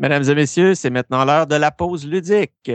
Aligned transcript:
Mesdames 0.00 0.24
et 0.30 0.34
messieurs, 0.34 0.74
c'est 0.74 0.90
maintenant 0.90 1.24
l'heure 1.26 1.46
de 1.46 1.54
la 1.56 1.70
pause 1.70 2.06
ludique. 2.06 2.70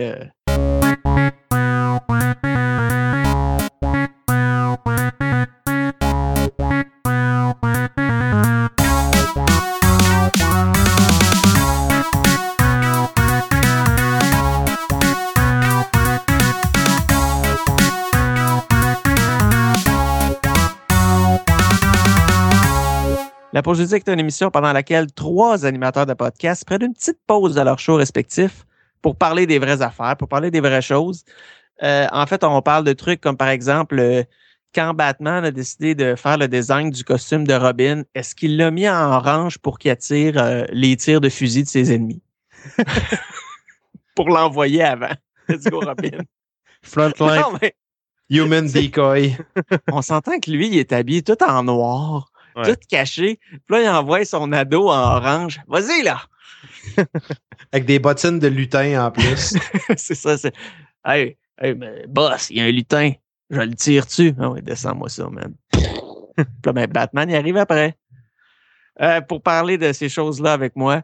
Pause 23.65 23.79
ludique 23.79 24.07
est 24.07 24.13
une 24.13 24.19
émission 24.19 24.51
pendant 24.51 24.71
laquelle 24.71 25.11
trois 25.11 25.65
animateurs 25.65 26.05
de 26.05 26.13
podcast 26.13 26.63
prennent 26.65 26.83
une 26.83 26.93
petite 26.93 27.17
pause 27.25 27.55
de 27.55 27.61
leur 27.61 27.79
show 27.79 27.95
respectif 27.95 28.63
pour 29.01 29.15
parler 29.15 29.47
des 29.47 29.57
vraies 29.57 29.81
affaires, 29.81 30.15
pour 30.17 30.27
parler 30.27 30.51
des 30.51 30.59
vraies 30.59 30.83
choses. 30.83 31.25
Euh, 31.81 32.05
en 32.11 32.27
fait, 32.27 32.43
on 32.43 32.61
parle 32.61 32.83
de 32.83 32.93
trucs 32.93 33.21
comme 33.21 33.37
par 33.37 33.47
exemple 33.47 33.97
euh, 33.97 34.21
quand 34.75 34.93
Batman 34.93 35.43
a 35.45 35.49
décidé 35.49 35.95
de 35.95 36.13
faire 36.13 36.37
le 36.37 36.47
design 36.47 36.91
du 36.91 37.03
costume 37.03 37.47
de 37.47 37.55
Robin, 37.55 38.03
est-ce 38.13 38.35
qu'il 38.35 38.55
l'a 38.55 38.69
mis 38.69 38.87
en 38.87 39.11
orange 39.11 39.57
pour 39.57 39.79
qu'il 39.79 39.89
attire 39.89 40.37
euh, 40.37 40.65
les 40.69 40.95
tirs 40.95 41.19
de 41.19 41.29
fusil 41.29 41.63
de 41.63 41.67
ses 41.67 41.91
ennemis? 41.91 42.21
pour 44.15 44.29
l'envoyer 44.29 44.83
avant. 44.83 45.15
Let's 45.49 45.63
go, 45.63 45.79
Robin. 45.79 46.19
Frontline. 46.83 47.71
Human 48.29 48.67
decoy. 48.71 49.35
on 49.91 50.03
s'entend 50.03 50.39
que 50.39 50.51
lui, 50.51 50.67
il 50.67 50.77
est 50.77 50.93
habillé 50.93 51.23
tout 51.23 51.43
en 51.43 51.63
noir, 51.63 52.31
Ouais. 52.55 52.63
tout 52.63 52.79
caché. 52.89 53.39
Puis 53.49 53.61
là, 53.69 53.81
il 53.81 53.89
envoie 53.89 54.23
son 54.25 54.51
ado 54.51 54.89
en 54.89 55.17
orange. 55.17 55.59
Vas-y, 55.67 56.03
là! 56.03 56.21
Avec 57.71 57.85
des 57.85 57.99
bottines 57.99 58.39
de 58.39 58.47
lutin 58.47 59.05
en 59.05 59.11
plus. 59.11 59.57
c'est 59.97 60.15
ça, 60.15 60.37
c'est. 60.37 60.53
Hey, 61.03 61.37
hey, 61.61 61.75
mais 61.75 62.05
boss, 62.07 62.49
il 62.49 62.57
y 62.57 62.61
a 62.61 62.65
un 62.65 62.71
lutin. 62.71 63.11
Je 63.49 63.61
le 63.61 63.75
tire 63.75 64.05
dessus. 64.05 64.33
Ah 64.39 64.49
oui, 64.49 64.61
descends-moi 64.61 65.09
ça, 65.09 65.29
man. 65.29 65.53
Puis 65.73 66.45
là, 66.65 66.73
ben, 66.73 66.87
Batman, 66.87 67.29
il 67.29 67.35
arrive 67.35 67.57
après. 67.57 67.95
Euh, 69.01 69.21
pour 69.21 69.41
parler 69.41 69.77
de 69.77 69.91
ces 69.91 70.07
choses-là 70.07 70.53
avec 70.53 70.75
moi, 70.75 71.01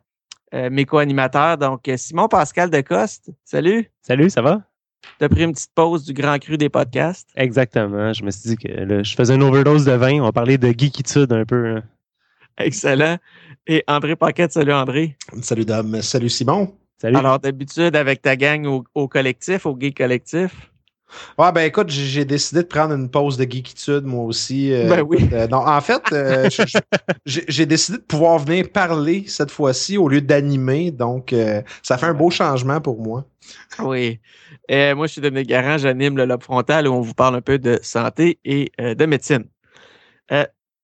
euh, 0.54 0.70
mes 0.70 0.86
co-animateurs, 0.86 1.58
donc 1.58 1.88
euh, 1.88 1.98
Simon 1.98 2.28
Pascal 2.28 2.70
Decoste. 2.70 3.32
Salut. 3.44 3.92
Salut, 4.02 4.30
ça 4.30 4.42
va? 4.42 4.62
T'as 5.20 5.30
pris 5.30 5.44
une 5.44 5.52
petite 5.54 5.72
pause 5.76 6.04
du 6.04 6.14
grand 6.14 6.38
cru 6.40 6.58
des 6.58 6.70
podcasts? 6.70 7.30
Exactement. 7.36 8.14
Je 8.14 8.24
me 8.24 8.32
suis 8.32 8.50
dit 8.50 8.58
que 8.58 8.68
là, 8.72 9.04
je 9.04 9.16
faisais 9.16 9.36
une 9.36 9.44
overdose 9.44 9.86
de 9.86 9.92
vin. 9.92 10.22
On 10.22 10.32
parlait 10.32 10.58
de 10.58 10.68
geekitude 10.68 11.32
un 11.34 11.46
peu. 11.46 11.78
hein. 11.78 11.84
Excellent. 12.58 13.18
Et 13.68 13.84
André 13.88 14.16
Paquette, 14.16 14.52
salut 14.54 14.74
André. 14.74 15.16
Salut 15.42 15.66
Dom. 15.66 16.02
Salut 16.02 16.30
Simon. 16.30 16.74
Salut. 16.98 17.18
Alors, 17.18 17.40
d'habitude, 17.40 17.96
avec 17.96 18.22
ta 18.22 18.36
gang 18.36 18.66
au, 18.66 18.84
au 18.94 19.08
collectif, 19.08 19.66
au 19.66 19.76
gay 19.76 19.92
collectif? 19.92 20.71
Ouais, 21.38 21.52
ben 21.52 21.62
écoute, 21.62 21.90
j'ai 21.90 22.26
décidé 22.26 22.62
de 22.64 22.68
prendre 22.68 22.94
une 22.94 23.10
pause 23.10 23.38
de 23.38 23.44
geekitude, 23.44 24.04
moi 24.06 24.24
aussi. 24.26 24.72
euh, 24.74 24.90
Ben 24.90 25.02
oui. 25.02 25.18
écoute, 25.20 25.34
euh, 25.34 25.48
non, 25.48 25.58
en 25.68 25.82
fait, 25.82 26.02
euh, 26.14 26.50
j'ai 27.26 27.66
décidé 27.66 27.98
de 27.98 28.04
pouvoir 28.04 28.40
venir 28.40 28.70
parler 28.72 29.26
cette 29.28 29.52
fois-ci 29.52 29.98
au 29.98 30.08
lieu 30.08 30.22
d'animer. 30.22 30.92
Donc, 30.92 31.34
euh, 31.34 31.62
ça 31.84 31.98
fait 31.98 32.06
un 32.08 32.14
beau 32.14 32.30
changement 32.30 32.80
pour 32.82 33.02
moi. 33.02 33.26
Oui. 33.80 34.20
Moi, 34.70 35.08
je 35.08 35.12
suis 35.14 35.22
Dominique 35.22 35.50
Garand, 35.50 35.78
j'anime 35.78 36.16
le 36.18 36.26
Lobe 36.26 36.44
Frontal 36.44 36.88
où 36.88 36.94
on 36.94 37.02
vous 37.02 37.14
parle 37.14 37.36
un 37.36 37.42
peu 37.42 37.60
de 37.60 37.80
santé 37.82 38.40
et 38.46 38.72
de 38.80 39.06
médecine. 39.06 39.44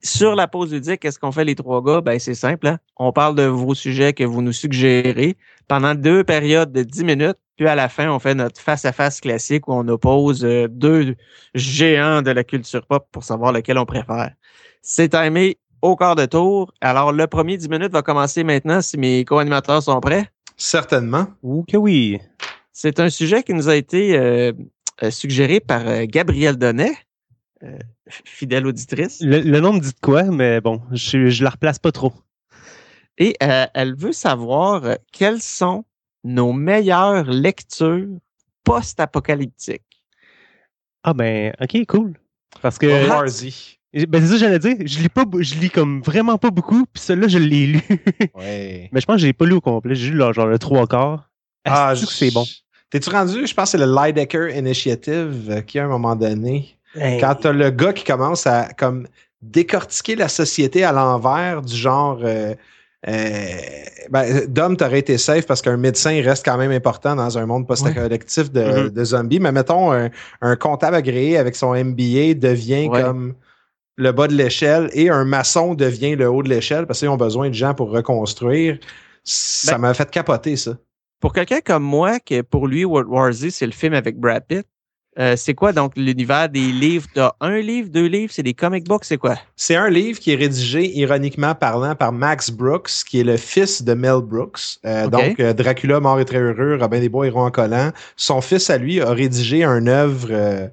Sur 0.03 0.35
la 0.35 0.47
pause 0.47 0.71
ludique, 0.73 0.99
qu'est-ce 0.99 1.17
qu'on 1.17 1.31
fait 1.31 1.43
les 1.43 1.55
trois 1.55 1.81
gars? 1.83 2.01
Ben, 2.01 2.19
c'est 2.19 2.35
simple. 2.35 2.67
hein. 2.67 2.77
On 2.97 3.11
parle 3.11 3.33
de 3.35 3.43
vos 3.43 3.73
sujets 3.73 4.13
que 4.13 4.23
vous 4.23 4.43
nous 4.43 4.51
suggérez 4.51 5.37
pendant 5.67 5.95
deux 5.95 6.23
périodes 6.23 6.71
de 6.71 6.83
10 6.83 7.03
minutes. 7.03 7.37
Puis 7.57 7.67
à 7.67 7.75
la 7.75 7.89
fin, 7.89 8.09
on 8.09 8.19
fait 8.19 8.35
notre 8.35 8.61
face-à-face 8.61 9.19
classique 9.19 9.67
où 9.67 9.73
on 9.73 9.87
oppose 9.87 10.45
euh, 10.45 10.67
deux 10.69 11.15
géants 11.55 12.21
de 12.21 12.31
la 12.31 12.43
culture 12.43 12.85
pop 12.85 13.07
pour 13.11 13.23
savoir 13.23 13.51
lequel 13.51 13.77
on 13.77 13.85
préfère. 13.85 14.31
C'est 14.81 15.09
timé 15.09 15.57
au 15.81 15.95
quart 15.95 16.15
de 16.15 16.25
tour. 16.25 16.71
Alors, 16.81 17.11
le 17.11 17.27
premier 17.27 17.57
10 17.57 17.69
minutes 17.69 17.91
va 17.91 18.01
commencer 18.01 18.43
maintenant 18.43 18.81
si 18.81 18.97
mes 18.97 19.25
co-animateurs 19.25 19.83
sont 19.83 19.99
prêts. 19.99 20.29
Certainement. 20.55 21.27
Ou 21.43 21.63
que 21.63 21.77
oui. 21.77 22.19
C'est 22.73 22.99
un 22.99 23.09
sujet 23.09 23.43
qui 23.43 23.53
nous 23.53 23.69
a 23.69 23.75
été 23.75 24.17
euh, 24.17 24.53
euh, 25.03 25.11
suggéré 25.11 25.59
par 25.59 25.87
euh, 25.87 26.05
Gabrielle 26.07 26.57
Donnet, 26.57 26.95
euh, 27.63 27.77
fidèle 28.07 28.67
auditrice. 28.67 29.19
Le, 29.21 29.39
le 29.39 29.59
nom 29.59 29.73
me 29.73 29.79
dit 29.79 29.93
de 29.93 29.99
quoi, 30.01 30.23
mais 30.23 30.61
bon, 30.61 30.81
je, 30.91 31.29
je 31.29 31.43
la 31.43 31.51
replace 31.51 31.79
pas 31.79 31.91
trop. 31.91 32.13
Et 33.17 33.35
euh, 33.41 33.65
elle 33.73 33.95
veut 33.95 34.11
savoir 34.11 34.97
quelles 35.11 35.41
sont 35.41 35.85
nos 36.27 36.53
meilleures 36.53 37.23
lectures 37.25 38.07
post-apocalyptiques. 38.63 39.81
Ah 41.03 41.13
ben, 41.13 41.53
ok, 41.61 41.85
cool. 41.87 42.13
Parce 42.61 42.77
que. 42.77 42.87
Ben 44.07 44.21
c'est 44.21 44.27
ça 44.27 44.33
que 44.33 44.37
j'allais 44.37 44.59
dire. 44.59 44.75
Je 44.85 44.99
lis 44.99 45.09
pas, 45.09 45.23
je 45.39 45.55
lis 45.55 45.69
comme 45.69 46.01
vraiment 46.01 46.37
pas 46.37 46.51
beaucoup, 46.51 46.85
puis 46.91 47.01
celui-là, 47.01 47.27
je 47.27 47.37
l'ai 47.39 47.67
lu. 47.67 47.81
Ouais. 48.35 48.89
mais 48.91 48.99
je 49.01 49.05
pense 49.05 49.15
que 49.15 49.21
je 49.21 49.27
l'ai 49.27 49.33
pas 49.33 49.45
lu 49.45 49.53
au 49.53 49.61
complet. 49.61 49.95
J'ai 49.95 50.11
lu 50.11 50.17
là, 50.17 50.31
genre 50.33 50.47
le 50.47 50.59
trois 50.59 50.85
quarts. 50.87 51.29
Ah, 51.65 51.93
que 51.99 52.05
c'est 52.05 52.31
bon? 52.31 52.45
T'es-tu 52.89 53.09
rendu? 53.09 53.47
Je 53.47 53.53
pense 53.53 53.71
que 53.71 53.77
c'est 53.77 53.85
le 53.85 53.91
Lidecker 53.93 54.55
Initiative 54.55 55.47
euh, 55.49 55.61
qui, 55.61 55.79
à 55.79 55.85
un 55.85 55.87
moment 55.89 56.15
donné, 56.15 56.77
Hey. 56.95 57.19
quand 57.19 57.35
t'as 57.35 57.51
le 57.51 57.69
gars 57.69 57.93
qui 57.93 58.03
commence 58.05 58.47
à 58.47 58.69
comme 58.73 59.07
décortiquer 59.41 60.15
la 60.15 60.29
société 60.29 60.83
à 60.83 60.91
l'envers 60.91 61.61
du 61.61 61.75
genre 61.75 62.19
euh, 62.23 62.55
ben, 64.09 64.45
Dom 64.47 64.75
t'aurais 64.77 64.99
été 64.99 65.17
safe 65.17 65.45
parce 65.45 65.61
qu'un 65.61 65.77
médecin 65.77 66.11
il 66.11 66.27
reste 66.27 66.45
quand 66.45 66.57
même 66.57 66.71
important 66.71 67.15
dans 67.15 67.37
un 67.37 67.45
monde 67.45 67.67
post-collectif 67.67 68.51
de, 68.51 68.61
Mhm. 68.83 68.89
de 68.89 69.03
zombies. 69.03 69.39
Mais 69.39 69.51
mettons 69.51 69.91
un, 69.91 70.09
un 70.41 70.55
comptable 70.55 70.95
agréé 70.95 71.37
avec 71.37 71.55
son 71.55 71.73
MBA 71.73 72.33
devient 72.35 72.87
Ouais. 72.89 73.01
comme 73.01 73.33
le 73.97 74.11
bas 74.11 74.27
de 74.27 74.33
l'échelle 74.33 74.89
et 74.93 75.09
un 75.09 75.25
maçon 75.25 75.73
devient 75.73 76.15
le 76.15 76.29
haut 76.29 76.43
de 76.43 76.49
l'échelle 76.49 76.85
parce 76.85 76.99
qu'ils 76.99 77.09
ont 77.09 77.17
besoin 77.17 77.49
de 77.49 77.53
gens 77.55 77.73
pour 77.73 77.89
reconstruire. 77.91 78.77
Ça 79.23 79.73
Ben- 79.73 79.77
m'a 79.79 79.93
fait 79.93 80.09
capoter 80.09 80.55
ça. 80.55 80.77
Pour 81.19 81.33
quelqu'un 81.33 81.61
comme 81.65 81.83
moi, 81.83 82.19
que 82.19 82.41
pour 82.41 82.67
lui, 82.67 82.85
World 82.85 83.09
War 83.09 83.31
Z, 83.31 83.49
c'est 83.49 83.65
le 83.65 83.71
film 83.71 83.93
avec 83.93 84.19
Brad 84.19 84.43
Pitt, 84.47 84.67
euh, 85.19 85.35
c'est 85.35 85.53
quoi 85.53 85.73
donc 85.73 85.93
l'univers 85.95 86.49
des 86.49 86.71
livres? 86.71 87.07
T'as 87.13 87.33
un 87.41 87.59
livre, 87.59 87.89
deux 87.89 88.05
livres, 88.05 88.31
c'est 88.33 88.43
des 88.43 88.53
comic 88.53 88.85
books, 88.85 89.05
c'est 89.05 89.17
quoi? 89.17 89.35
C'est 89.55 89.75
un 89.75 89.89
livre 89.89 90.19
qui 90.19 90.31
est 90.31 90.35
rédigé, 90.35 90.97
ironiquement 90.97 91.55
parlant, 91.55 91.95
par 91.95 92.11
Max 92.11 92.49
Brooks, 92.49 92.91
qui 93.07 93.19
est 93.19 93.23
le 93.23 93.37
fils 93.37 93.83
de 93.83 93.93
Mel 93.93 94.21
Brooks. 94.21 94.77
Euh. 94.85 95.07
Donc, 95.07 95.39
euh, 95.39 95.53
Dracula, 95.53 95.99
mort 95.99 96.19
et 96.19 96.25
très 96.25 96.39
heureux, 96.39 96.77
Robin 96.79 96.99
des 96.99 97.09
Bois, 97.09 97.27
héros 97.27 97.41
en 97.41 97.51
collant. 97.51 97.91
Son 98.15 98.41
fils, 98.41 98.69
à 98.69 98.77
lui, 98.77 99.01
a 99.01 99.11
rédigé 99.11 99.63
un 99.63 99.87
œuvre 99.87 100.69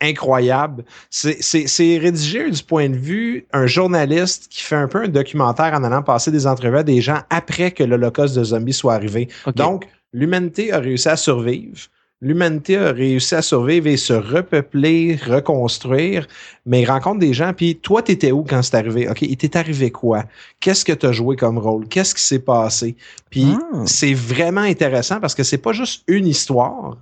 incroyable. 0.00 0.84
C'est- 1.10 1.98
rédigé 1.98 2.50
du 2.50 2.62
point 2.62 2.88
de 2.88 2.96
vue 2.96 3.46
un 3.52 3.66
journaliste 3.66 4.48
qui 4.48 4.62
fait 4.62 4.76
un 4.76 4.88
peu 4.88 5.02
un 5.04 5.08
documentaire 5.08 5.74
en 5.74 5.82
allant 5.84 6.02
passer 6.02 6.30
des 6.30 6.46
entrevues 6.46 6.78
à 6.78 6.82
des 6.82 7.00
gens 7.00 7.20
après 7.30 7.70
que 7.72 7.82
l'Holocauste 7.82 8.36
de 8.36 8.44
zombies 8.44 8.72
soit 8.72 8.94
arrivé. 8.94 9.28
Donc, 9.56 9.88
l'humanité 10.12 10.72
a 10.72 10.78
réussi 10.78 11.08
à 11.08 11.16
survivre. 11.16 11.78
L'humanité 12.20 12.76
a 12.76 12.90
réussi 12.90 13.36
à 13.36 13.42
survivre 13.42 13.86
et 13.86 13.96
se 13.96 14.12
repeupler, 14.12 15.16
reconstruire, 15.24 16.26
mais 16.66 16.82
il 16.82 16.86
rencontre 16.90 17.20
des 17.20 17.32
gens. 17.32 17.52
Puis 17.52 17.76
toi, 17.76 18.02
t'étais 18.02 18.32
où 18.32 18.42
quand 18.42 18.60
c'est 18.62 18.74
arrivé? 18.74 19.08
OK, 19.08 19.22
il 19.22 19.36
t'est 19.36 19.54
arrivé 19.54 19.90
quoi? 19.92 20.24
Qu'est-ce 20.58 20.84
que 20.84 20.92
tu 20.92 21.06
as 21.06 21.12
joué 21.12 21.36
comme 21.36 21.58
rôle? 21.58 21.86
Qu'est-ce 21.86 22.14
qui 22.16 22.22
s'est 22.22 22.40
passé? 22.40 22.96
Puis 23.30 23.46
Ah. 23.72 23.82
c'est 23.86 24.14
vraiment 24.14 24.62
intéressant 24.62 25.20
parce 25.20 25.34
que 25.36 25.44
c'est 25.44 25.58
pas 25.58 25.72
juste 25.72 26.02
une 26.08 26.26
histoire. 26.26 26.96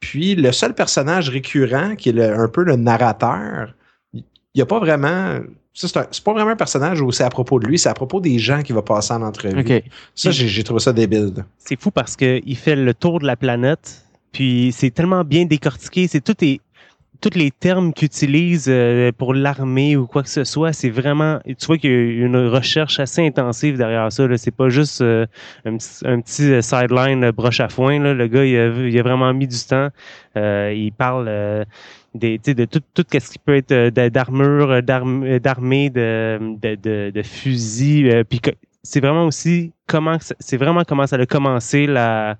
Puis 0.00 0.34
le 0.34 0.50
seul 0.50 0.74
personnage 0.74 1.28
récurrent, 1.30 1.94
qui 1.94 2.08
est 2.08 2.12
le- 2.12 2.34
un 2.38 2.48
peu 2.48 2.64
le 2.64 2.74
narrateur, 2.74 3.72
il 4.12 4.24
n'y 4.56 4.62
a 4.62 4.66
pas 4.66 4.80
vraiment. 4.80 5.38
C'est 5.78 5.92
pas 6.24 6.32
vraiment 6.32 6.52
un 6.52 6.56
personnage 6.56 7.02
où 7.02 7.12
c'est 7.12 7.22
à 7.24 7.28
propos 7.28 7.60
de 7.60 7.66
lui, 7.66 7.78
c'est 7.78 7.90
à 7.90 7.94
propos 7.94 8.18
des 8.18 8.38
gens 8.38 8.62
qui 8.62 8.72
va 8.72 8.80
passer 8.80 9.12
en 9.12 9.20
entrevue. 9.20 9.62
Ça, 10.14 10.30
j'ai 10.30 10.64
trouvé 10.64 10.80
ça 10.80 10.92
débile. 10.94 11.44
C'est 11.58 11.78
fou 11.78 11.90
parce 11.90 12.16
qu'il 12.16 12.56
fait 12.56 12.76
le 12.76 12.94
tour 12.94 13.20
de 13.20 13.26
la 13.26 13.36
planète, 13.36 14.05
puis 14.32 14.70
c'est 14.72 14.90
tellement 14.90 15.24
bien 15.24 15.44
décortiqué. 15.44 16.06
C'est 16.08 16.20
tous 16.20 17.34
les 17.34 17.50
termes 17.50 17.92
qu'il 17.92 18.06
utilise 18.06 18.66
euh, 18.68 19.10
pour 19.12 19.34
l'armée 19.34 19.96
ou 19.96 20.06
quoi 20.06 20.22
que 20.22 20.28
ce 20.28 20.44
soit, 20.44 20.72
c'est 20.72 20.90
vraiment, 20.90 21.38
tu 21.46 21.66
vois 21.66 21.78
qu'il 21.78 21.90
y 21.90 22.22
a 22.22 22.26
une 22.26 22.36
recherche 22.48 23.00
assez 23.00 23.26
intensive 23.26 23.78
derrière 23.78 24.10
ça. 24.12 24.24
C'est 24.36 24.54
pas 24.54 24.68
juste 24.68 25.00
euh, 25.00 25.26
un, 25.64 25.76
petit- 25.76 26.52
euh, 26.52 26.62
sideline 26.62 27.30
broche 27.30 27.60
à 27.60 27.68
foin. 27.68 27.98
Le 27.98 28.26
gars, 28.26 28.44
il 28.44 28.98
a, 28.98 29.02
vraiment 29.02 29.32
mis 29.32 29.46
du 29.46 29.58
temps. 29.58 29.88
Il 30.34 30.92
parle 30.96 31.64
des, 32.14 32.38
de 32.38 32.64
tout, 32.64 32.82
ce 32.96 33.30
qui 33.30 33.38
peut 33.38 33.56
être 33.56 34.08
d'armure, 34.08 34.82
d'arm- 34.82 35.38
d'armée, 35.38 35.90
de, 35.90 37.22
fusils. 37.24 38.24
puis 38.28 38.40
c'est 38.82 39.00
vraiment 39.00 39.26
aussi 39.26 39.72
comment, 39.86 40.18
c'est 40.20 40.56
vraiment 40.56 40.84
comment 40.84 41.06
ça 41.06 41.16
a 41.16 41.26
commencé 41.26 41.86
la 41.86 42.36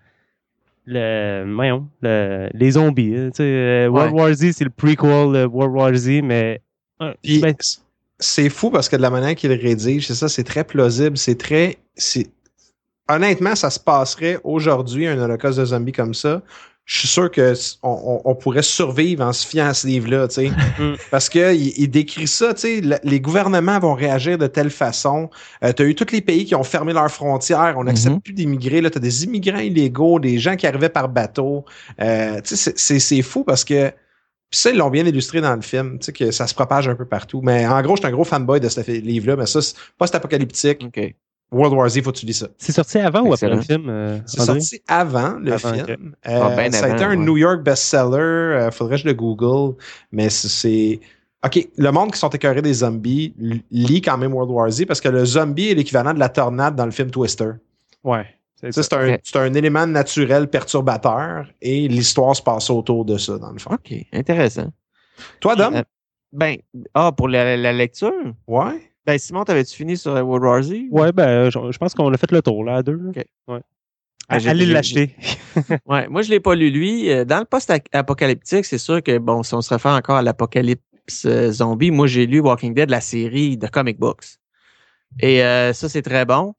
le, 0.86 1.44
voyons, 1.54 1.88
le- 2.02 2.48
les 2.54 2.70
zombies. 2.72 3.14
hein, 3.16 3.30
euh, 3.40 3.88
World 3.88 4.12
War 4.14 4.32
Z, 4.34 4.52
c'est 4.52 4.64
le 4.64 4.70
prequel 4.70 5.32
de 5.32 5.44
World 5.44 5.74
War 5.74 5.94
Z, 5.94 6.22
mais. 6.22 6.60
euh, 7.02 7.12
Puis 7.22 7.40
ben, 7.40 7.54
c'est 8.18 8.48
fou 8.48 8.70
parce 8.70 8.88
que 8.88 8.96
de 8.96 9.02
la 9.02 9.10
manière 9.10 9.34
qu'il 9.34 9.52
rédige, 9.52 10.06
c'est 10.06 10.14
ça, 10.14 10.28
c'est 10.28 10.44
très 10.44 10.64
plausible, 10.64 11.18
c'est 11.18 11.36
très. 11.36 11.76
honnêtement, 13.08 13.54
ça 13.54 13.70
se 13.70 13.78
passerait 13.80 14.38
aujourd'hui, 14.44 15.06
un 15.06 15.18
holocauste 15.18 15.58
de 15.58 15.64
zombies 15.64 15.92
comme 15.92 16.14
ça. 16.14 16.42
Je 16.86 17.00
suis 17.00 17.08
sûr 17.08 17.30
que 17.32 17.52
on, 17.82 18.34
pourrait 18.36 18.62
survivre 18.62 19.24
en 19.24 19.32
se 19.32 19.44
fiant 19.44 19.66
à 19.66 19.74
ce 19.74 19.86
livre-là, 19.88 20.28
tu 20.28 20.34
sais. 20.34 20.50
Mm. 20.78 20.94
Parce 21.10 21.28
que 21.28 21.54
il, 21.54 21.72
il 21.76 21.88
décrit 21.90 22.28
ça, 22.28 22.52
tu 22.54 22.60
sais, 22.60 22.80
le- 22.80 22.98
les 23.02 23.18
gouvernements 23.18 23.78
vont 23.78 23.94
réagir 23.94 24.36
de 24.38 24.46
telle 24.46 24.70
façon. 24.70 25.30
Euh, 25.64 25.72
tu 25.72 25.82
as 25.82 25.86
eu 25.86 25.94
tous 25.94 26.12
les 26.12 26.20
pays 26.20 26.44
qui 26.44 26.54
ont 26.54 26.62
fermé 26.62 26.92
leurs 26.92 27.10
frontières, 27.10 27.74
on 27.78 27.84
n'accepte 27.84 28.14
Mhm. 28.16 28.20
plus 28.20 28.32
d'immigrés. 28.34 28.80
Là, 28.82 28.90
tu 28.90 28.98
as 28.98 29.00
des 29.00 29.24
immigrants 29.24 29.58
illégaux, 29.58 30.20
des 30.20 30.38
gens 30.38 30.54
qui 30.54 30.66
arrivaient 30.66 30.88
par 30.90 31.08
bateau. 31.08 31.64
Euh, 32.00 32.40
tu 32.42 32.56
sais, 32.56 32.98
c'est- 32.98 33.22
fou 33.22 33.42
parce 33.42 33.64
que 33.64 33.90
puis 34.48 34.60
ça, 34.60 34.70
ils 34.70 34.76
l'ont 34.76 34.90
bien 34.90 35.04
illustré 35.04 35.40
dans 35.40 35.56
le 35.56 35.62
film, 35.62 35.98
tu 35.98 36.04
sais, 36.06 36.12
que 36.12 36.30
ça 36.30 36.46
se 36.46 36.54
propage 36.54 36.86
un 36.88 36.94
peu 36.94 37.04
partout. 37.04 37.40
Mais 37.42 37.66
en 37.66 37.82
gros, 37.82 37.96
je 37.96 38.02
suis 38.02 38.06
un 38.06 38.12
gros 38.12 38.22
fanboy 38.22 38.60
de 38.60 38.68
ce 38.68 38.80
livre-là, 38.88 39.34
mais 39.34 39.46
ça, 39.46 39.60
c'est 39.60 39.74
post-apocalyptique. 39.98 40.84
OK. 40.86 41.14
World 41.52 41.74
War 41.74 41.88
Z, 41.88 42.02
faut 42.02 42.10
que 42.12 42.18
tu 42.18 42.26
lis 42.26 42.34
ça. 42.34 42.48
C'est 42.58 42.72
sorti 42.72 42.98
avant 42.98 43.20
ou 43.22 43.32
après 43.32 43.48
le 43.48 43.60
film, 43.60 43.88
euh, 43.88 44.18
C'est 44.26 44.40
sorti 44.40 44.82
avant 44.88 45.34
le 45.38 45.52
Avant, 45.52 45.72
film. 45.74 46.14
Ah, 46.24 46.48
Euh, 46.48 46.56
ben 46.56 46.72
ça 46.72 46.86
a 46.86 46.88
été 46.94 47.04
un 47.04 47.10
ouais. 47.10 47.16
New 47.16 47.36
York 47.36 47.62
bestseller. 47.62 48.18
Euh, 48.18 48.70
faudrait 48.72 48.96
que 48.96 49.02
je 49.02 49.06
le 49.06 49.14
Google. 49.14 49.76
Mais 50.10 50.28
c'est-. 50.28 51.00
OK, 51.44 51.68
le 51.76 51.90
monde 51.92 52.12
qui 52.12 52.18
sont 52.18 52.30
écœurés 52.30 52.62
des 52.62 52.72
zombies 52.74 53.32
lit 53.70 54.00
quand 54.02 54.18
même 54.18 54.34
World 54.34 54.50
War 54.50 54.68
Z 54.70 54.86
parce 54.86 55.00
que 55.00 55.08
le 55.08 55.24
zombie 55.24 55.68
est 55.68 55.74
l'équivalent 55.74 56.12
de 56.14 56.18
la 56.18 56.28
tornade 56.28 56.74
dans 56.74 56.84
le 56.86 56.90
film 56.90 57.10
Twister. 57.10 57.50
Ouais. 58.02 58.26
C'est 58.60 58.72
Ça, 58.72 58.82
ça. 58.82 58.98
C'est 59.22 59.36
un, 59.36 59.42
un 59.42 59.54
élément 59.54 59.86
naturel 59.86 60.48
perturbateur 60.48 61.46
et 61.60 61.86
l'histoire 61.88 62.34
se 62.34 62.42
passe 62.42 62.70
autour 62.70 63.04
de 63.04 63.18
ça, 63.18 63.38
dans 63.38 63.52
le 63.52 63.58
fond. 63.58 63.70
OK. 63.72 63.94
Intéressant. 64.12 64.72
Toi, 65.40 65.54
Dom? 65.56 65.74
Euh, 65.76 65.82
ben, 66.32 66.56
ah, 66.94 67.12
pour 67.12 67.28
la, 67.28 67.56
la 67.56 67.72
lecture? 67.72 68.12
Ouais? 68.46 68.90
Ben, 69.06 69.18
Simon, 69.18 69.44
t'avais-tu 69.44 69.76
fini 69.76 69.96
sur 69.96 70.14
euh, 70.16 70.22
World 70.22 70.44
War 70.44 70.62
Z? 70.62 70.74
Ouais, 70.90 71.12
ben, 71.12 71.48
je, 71.50 71.58
je 71.70 71.78
pense 71.78 71.94
qu'on 71.94 72.12
a 72.12 72.16
fait 72.18 72.30
le 72.32 72.42
tour, 72.42 72.64
là, 72.64 72.76
à 72.76 72.82
deux. 72.82 72.96
là. 72.96 73.10
Ok. 73.10 73.24
Ouais. 73.48 73.60
Ah, 74.28 74.38
j'ai- 74.40 74.50
Allez 74.50 74.66
l'acheter. 74.66 75.14
Ouais, 75.86 76.08
moi, 76.08 76.22
je 76.22 76.30
l'ai 76.30 76.40
pas 76.40 76.54
lu, 76.56 76.70
lui. 76.70 77.10
Euh, 77.10 77.24
Dans 77.24 77.38
le 77.38 77.44
post-apocalyptique, 77.44 78.64
c'est 78.64 78.78
sûr 78.78 79.02
que, 79.02 79.18
bon, 79.18 79.42
si 79.44 79.54
on 79.54 79.62
se 79.62 79.72
réfère 79.72 79.92
encore 79.92 80.16
à 80.16 80.22
l'apocalypse 80.22 81.24
euh, 81.26 81.52
zombie, 81.52 81.90
moi, 81.92 82.06
j'ai 82.08 82.26
lu 82.26 82.40
Walking 82.40 82.74
Dead, 82.74 82.90
la 82.90 83.00
série 83.00 83.56
de 83.56 83.66
comic 83.68 83.98
books. 83.98 84.24
Et 85.20 85.42
euh, 85.44 85.72
ça, 85.72 85.88
c'est 85.88 86.02
très 86.02 86.24
bon. 86.24 86.54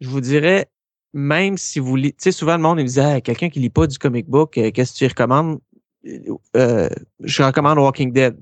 Je 0.00 0.08
vous 0.08 0.20
dirais, 0.20 0.66
même 1.14 1.56
si 1.56 1.78
vous 1.78 1.94
lisez, 1.94 2.12
tu 2.12 2.16
sais, 2.24 2.32
souvent, 2.32 2.56
le 2.56 2.62
monde, 2.62 2.78
me 2.78 2.82
disait, 2.84 3.00
Ah, 3.04 3.20
quelqu'un 3.20 3.48
qui 3.48 3.60
lit 3.60 3.70
pas 3.70 3.86
du 3.86 3.96
comic 3.98 4.26
book, 4.28 4.58
euh, 4.58 4.70
qu'est-ce 4.72 4.92
que 4.94 4.98
tu 4.98 5.06
recommandes? 5.06 5.60
Euh, 6.56 6.88
je 7.20 7.42
recommande 7.44 7.78
Walking 7.78 8.12
Dead. 8.12 8.36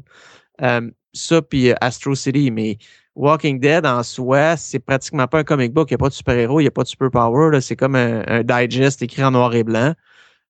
Euh, 0.63 0.91
ça, 1.13 1.43
puis 1.43 1.71
euh, 1.71 1.75
Astro 1.81 2.15
City, 2.15 2.51
mais 2.51 2.79
Walking 3.17 3.61
Dead 3.61 3.85
en 3.85 4.03
soi, 4.03 4.57
c'est 4.57 4.79
pratiquement 4.79 5.27
pas 5.27 5.41
un 5.41 5.45
comic 5.45 5.73
book. 5.73 5.91
Il 5.91 5.95
n'y 5.95 5.97
a 5.97 5.99
pas 5.99 6.09
de 6.09 6.15
super-héros, 6.15 6.61
il 6.61 6.65
n'y 6.65 6.69
a 6.69 6.73
pas 6.73 6.83
de 6.83 6.89
super-power. 6.89 7.61
C'est 7.61 7.77
comme 7.77 7.97
un, 7.97 8.43
digest 8.43 9.03
écrit 9.03 9.25
en 9.25 9.33
noir 9.33 9.55
et 9.55 9.65
blanc, 9.65 9.95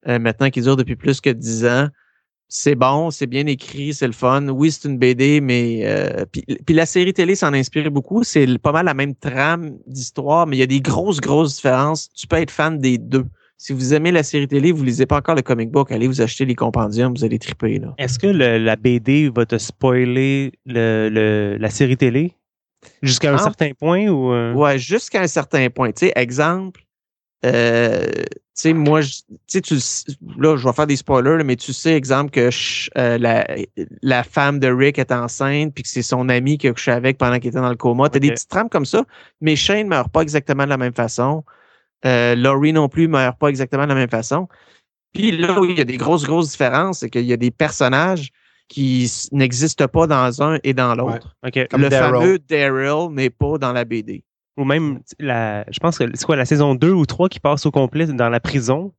euh, 0.08 0.18
maintenant 0.18 0.50
qui 0.50 0.60
dure 0.60 0.76
depuis 0.76 0.96
plus 0.96 1.20
que 1.20 1.30
10 1.30 1.66
ans. 1.66 1.88
C'est 2.52 2.74
bon, 2.74 3.12
c'est 3.12 3.28
bien 3.28 3.46
écrit, 3.46 3.94
c'est 3.94 4.08
le 4.08 4.12
fun. 4.12 4.48
Oui, 4.48 4.72
c'est 4.72 4.88
une 4.88 4.98
BD, 4.98 5.40
mais 5.40 5.82
euh, 5.84 6.24
puis, 6.26 6.74
la 6.74 6.84
série 6.84 7.12
télé 7.12 7.36
s'en 7.36 7.52
inspire 7.54 7.90
beaucoup. 7.92 8.24
C'est 8.24 8.58
pas 8.58 8.72
mal 8.72 8.86
la 8.86 8.94
même 8.94 9.14
trame 9.14 9.78
d'histoire, 9.86 10.46
mais 10.46 10.56
il 10.56 10.60
y 10.60 10.62
a 10.64 10.66
des 10.66 10.80
grosses, 10.80 11.20
grosses 11.20 11.56
différences. 11.56 12.10
Tu 12.12 12.26
peux 12.26 12.36
être 12.36 12.50
fan 12.50 12.78
des 12.78 12.98
deux. 12.98 13.26
Si 13.62 13.74
vous 13.74 13.92
aimez 13.92 14.10
la 14.10 14.22
série 14.22 14.48
télé, 14.48 14.72
vous 14.72 14.82
lisez 14.84 15.04
pas 15.04 15.18
encore 15.18 15.34
le 15.34 15.42
comic 15.42 15.70
book, 15.70 15.92
allez 15.92 16.06
vous 16.06 16.22
acheter 16.22 16.46
les 16.46 16.54
compendiums, 16.54 17.12
vous 17.14 17.24
allez 17.26 17.38
triper 17.38 17.78
là. 17.78 17.92
Est-ce 17.98 18.18
que 18.18 18.26
le- 18.26 18.56
la 18.56 18.74
BD 18.76 19.28
va 19.28 19.44
te 19.44 19.58
spoiler 19.58 20.52
le, 20.64 21.10
le- 21.12 21.58
la 21.58 21.68
série 21.68 21.98
télé? 21.98 22.32
Jusqu'à 23.02 23.34
un 23.34 23.36
certain 23.36 23.72
point 23.78 24.08
ou 24.08 24.32
euh, 24.32 24.54
Ouais, 24.54 24.78
jusqu'à 24.78 25.20
un 25.20 25.26
certain 25.26 25.68
point. 25.68 25.92
Tu 25.92 26.06
sais, 26.06 26.12
exemple, 26.16 26.80
euh, 27.44 28.06
tu 28.10 28.32
sais, 28.54 28.72
moi, 28.72 29.02
je- 29.02 29.18
tu 29.46 29.60
sais, 29.76 30.14
là, 30.38 30.56
je 30.56 30.66
vais 30.66 30.72
faire 30.72 30.86
des 30.86 30.96
spoilers, 30.96 31.44
mais 31.44 31.56
tu 31.56 31.74
sais, 31.74 31.92
exemple, 31.92 32.30
que 32.30 32.50
je- 32.50 32.88
euh, 32.96 33.18
la, 33.18 33.46
la 34.00 34.22
femme 34.22 34.58
de 34.58 34.68
Rick 34.68 34.98
est 34.98 35.12
enceinte, 35.12 35.74
puis 35.74 35.82
que 35.82 35.88
c'est 35.90 36.00
son 36.00 36.30
ami 36.30 36.56
qui 36.56 36.66
a 36.66 36.72
couché 36.72 36.92
avec 36.92 37.18
pendant 37.18 37.38
qu'il 37.38 37.48
était 37.48 37.60
dans 37.60 37.68
le 37.68 37.76
coma. 37.76 38.08
T'as 38.08 38.20
des 38.20 38.28
Ok. 38.28 38.34
petites 38.36 38.48
trames 38.48 38.70
comme 38.70 38.86
ça, 38.86 39.04
mais 39.42 39.54
Shane 39.54 39.86
meurt 39.86 40.10
pas 40.10 40.22
exactement 40.22 40.64
de 40.64 40.70
la 40.70 40.78
même 40.78 40.94
façon. 40.94 41.44
Euh, 42.06 42.34
Laurie 42.34 42.72
non 42.72 42.88
plus 42.88 43.08
meurt 43.08 43.38
pas 43.38 43.48
exactement 43.48 43.84
de 43.84 43.88
la 43.88 43.94
même 43.94 44.10
façon. 44.10 44.48
Puis 45.12 45.32
là 45.32 45.60
où 45.60 45.64
il 45.64 45.76
y 45.76 45.80
a 45.80 45.84
des 45.84 45.96
grosses, 45.96 46.24
grosses 46.24 46.50
différences, 46.50 47.00
c'est 47.00 47.10
qu'il 47.10 47.24
y 47.24 47.32
a 47.32 47.36
des 47.36 47.50
personnages 47.50 48.30
qui 48.68 49.10
n'existent 49.32 49.88
pas 49.88 50.06
dans 50.06 50.42
un 50.42 50.58
et 50.62 50.72
dans 50.72 50.94
l'autre. 50.94 51.36
Le 51.42 51.90
fameux 51.90 52.38
Daryl 52.38 53.12
n'est 53.12 53.30
pas 53.30 53.58
dans 53.58 53.72
la 53.72 53.84
BD. 53.84 54.22
ou 54.56 54.64
même 54.64 55.00
la 55.18 55.64
je 55.70 55.80
pense 55.80 55.98
que 55.98 56.04
c'est 56.14 56.24
quoi 56.24 56.36
la 56.36 56.44
saison 56.44 56.74
2 56.74 56.92
ou 56.92 57.04
3 57.04 57.28
qui 57.28 57.40
passe 57.40 57.66
au 57.66 57.72
complet 57.72 58.06
dans 58.06 58.28
la 58.28 58.40
prison. 58.40 58.92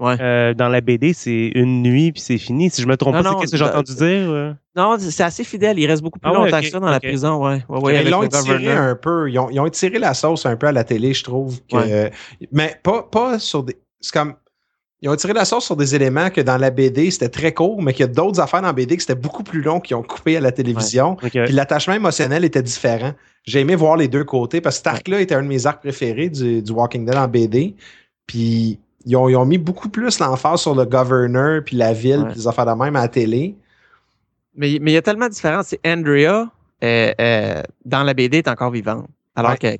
Ouais. 0.00 0.16
Euh, 0.18 0.54
dans 0.54 0.68
la 0.68 0.80
BD, 0.80 1.12
c'est 1.12 1.52
une 1.54 1.82
nuit 1.82 2.10
puis 2.10 2.22
c'est 2.22 2.38
fini. 2.38 2.70
Si 2.70 2.80
je 2.82 2.86
me 2.86 2.96
trompe 2.96 3.14
Non, 3.14 3.22
pas, 3.22 3.28
c'est 3.32 3.40
qu'est-ce 3.40 3.52
que 3.52 3.56
j'ai 3.58 3.64
entendu 3.64 3.94
dire 3.94 4.30
euh? 4.30 4.52
Non, 4.74 4.96
c'est 4.98 5.22
assez 5.22 5.44
fidèle. 5.44 5.78
Il 5.78 5.86
reste 5.86 6.02
beaucoup 6.02 6.18
plus 6.18 6.30
Ah 6.30 6.40
ouais, 6.40 6.46
longtemps 6.50 6.60
que 6.62 6.70
ça 6.70 6.80
dans 6.80 6.88
la 6.88 7.00
prison. 7.00 7.44
Ouais, 7.46 7.62
ouais, 7.68 7.80
ouais, 7.80 8.02
ils 8.04 8.10
l'ont 8.10 8.22
étiré 8.22 8.72
un 8.72 8.94
peu. 8.96 9.30
Ils 9.30 9.38
ont, 9.38 9.50
ils 9.50 9.60
ont 9.60 9.66
étiré 9.66 9.98
la 9.98 10.14
sauce 10.14 10.46
un 10.46 10.56
peu 10.56 10.68
à 10.68 10.72
la 10.72 10.84
télé, 10.84 11.12
je 11.12 11.22
trouve. 11.22 11.60
que- 11.70 11.76
Ouais. 11.76 12.10
Mais 12.50 12.80
pas, 12.82 13.02
pas 13.02 13.38
sur 13.38 13.62
des. 13.62 13.76
C'est 14.00 14.12
comme. 14.12 14.34
Ils 15.02 15.08
ont 15.08 15.16
tiré 15.16 15.32
la 15.32 15.44
sauce 15.46 15.64
sur 15.64 15.76
des 15.76 15.94
éléments 15.94 16.28
que 16.30 16.40
dans 16.42 16.58
la 16.58 16.70
BD, 16.70 17.10
c'était 17.10 17.30
très 17.30 17.52
court, 17.54 17.80
mais 17.82 17.92
qu'il 17.94 18.00
y 18.00 18.08
a 18.08 18.12
d'autres 18.12 18.38
affaires 18.40 18.60
dans 18.60 18.66
la 18.68 18.72
BD 18.74 18.96
que 18.96 19.02
c'était 19.02 19.14
beaucoup 19.14 19.42
plus 19.42 19.62
long 19.62 19.80
qu'ils 19.80 19.96
ont 19.96 20.02
coupé 20.02 20.36
à 20.36 20.40
la 20.40 20.52
télévision. 20.52 21.12
Ok. 21.22 21.30
Puis 21.30 21.52
l'attachement 21.52 21.94
émotionnel 21.94 22.44
était 22.44 22.62
différent. 22.62 23.12
J'ai 23.44 23.60
aimé 23.60 23.76
voir 23.76 23.96
les 23.96 24.08
deux 24.08 24.24
côtés 24.24 24.60
parce 24.60 24.76
que 24.76 24.78
cet 24.84 24.86
arc-là 24.88 25.20
était 25.22 25.34
un 25.34 25.42
de 25.42 25.48
mes 25.48 25.66
arcs 25.66 25.80
préférés 25.80 26.28
du, 26.28 26.60
du 26.62 26.72
Walking 26.72 27.06
Dead 27.06 27.14
en 27.16 27.28
BD. 27.28 27.74
Puis 28.26 28.78
ils 29.06 29.16
ont, 29.16 29.28
ils 29.28 29.36
ont 29.36 29.46
mis 29.46 29.58
beaucoup 29.58 29.88
plus 29.88 30.18
l'emphase 30.18 30.60
sur 30.60 30.74
le 30.74 30.84
governor, 30.84 31.62
puis 31.64 31.76
la 31.76 31.92
ville, 31.92 32.24
puis 32.26 32.38
les 32.38 32.48
affaires 32.48 32.66
de 32.66 32.72
même 32.72 32.96
à 32.96 33.02
la 33.02 33.08
télé. 33.08 33.56
Mais 34.54 34.78
mais 34.80 34.92
il 34.92 34.94
y 34.94 34.98
a 34.98 35.02
tellement 35.02 35.26
de 35.26 35.32
différences. 35.32 35.68
C'est 35.68 35.80
Andrea, 35.86 36.48
euh, 36.82 37.12
euh, 37.20 37.62
dans 37.84 38.02
la 38.02 38.14
BD, 38.14 38.38
est 38.38 38.48
encore 38.48 38.70
vivante. 38.70 39.06
Alors 39.36 39.58
que, 39.58 39.78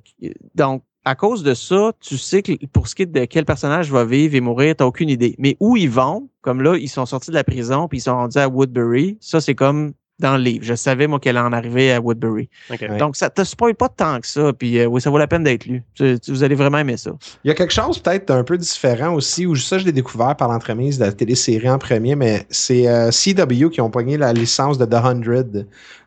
donc, 0.54 0.82
à 1.04 1.14
cause 1.14 1.42
de 1.42 1.54
ça, 1.54 1.92
tu 2.00 2.18
sais 2.18 2.42
que 2.42 2.52
pour 2.66 2.88
ce 2.88 2.94
qui 2.94 3.02
est 3.02 3.06
de 3.06 3.24
quel 3.24 3.44
personnage 3.44 3.90
va 3.90 4.04
vivre 4.04 4.34
et 4.34 4.40
mourir, 4.40 4.76
t'as 4.76 4.84
aucune 4.84 5.08
idée. 5.08 5.34
Mais 5.38 5.56
où 5.60 5.76
ils 5.76 5.90
vont, 5.90 6.28
comme 6.40 6.62
là, 6.62 6.76
ils 6.76 6.88
sont 6.88 7.06
sortis 7.06 7.30
de 7.30 7.34
la 7.34 7.44
prison 7.44 7.88
puis 7.88 7.98
ils 7.98 8.02
sont 8.02 8.14
rendus 8.14 8.38
à 8.38 8.48
Woodbury. 8.48 9.18
Ça, 9.20 9.40
c'est 9.40 9.54
comme 9.54 9.92
dans 10.20 10.36
le 10.36 10.42
livre. 10.42 10.64
Je 10.64 10.74
savais, 10.74 11.06
moi, 11.06 11.18
qu'elle 11.18 11.38
en 11.38 11.52
arrivait 11.52 11.92
à 11.92 12.00
Woodbury. 12.00 12.48
Donc, 12.98 13.16
ça 13.16 13.30
te 13.30 13.42
spoil 13.42 13.74
pas 13.74 13.88
tant 13.88 14.20
que 14.20 14.26
ça. 14.26 14.52
Puis, 14.52 14.78
euh, 14.78 14.86
oui, 14.86 15.00
ça 15.00 15.10
vaut 15.10 15.18
la 15.18 15.26
peine 15.26 15.42
d'être 15.44 15.66
lu. 15.66 15.82
Tu- 15.94 16.18
tu- 16.20 16.30
vous 16.30 16.44
allez 16.44 16.54
vraiment 16.54 16.78
aimer 16.78 16.96
ça. 16.96 17.10
Il 17.44 17.48
y 17.48 17.50
a 17.50 17.54
quelque 17.54 17.72
chose 17.72 17.98
peut-être 17.98 18.28
d'un 18.28 18.44
peu 18.44 18.56
différent 18.58 19.14
aussi, 19.14 19.46
où 19.46 19.56
ça, 19.56 19.78
je 19.78 19.84
l'ai 19.84 19.92
découvert 19.92 20.36
par 20.36 20.48
l'entremise 20.48 20.98
de 20.98 21.04
la 21.06 21.12
télésérie 21.12 21.68
en 21.70 21.78
premier, 21.78 22.14
mais 22.14 22.46
c'est 22.50 22.86
euh, 22.88 23.10
CW 23.10 23.70
qui 23.70 23.80
ont 23.80 23.90
pogné 23.90 24.16
la 24.16 24.32
licence 24.32 24.78
de 24.78 24.84
The 24.84 24.94
Hundred. 25.04 25.66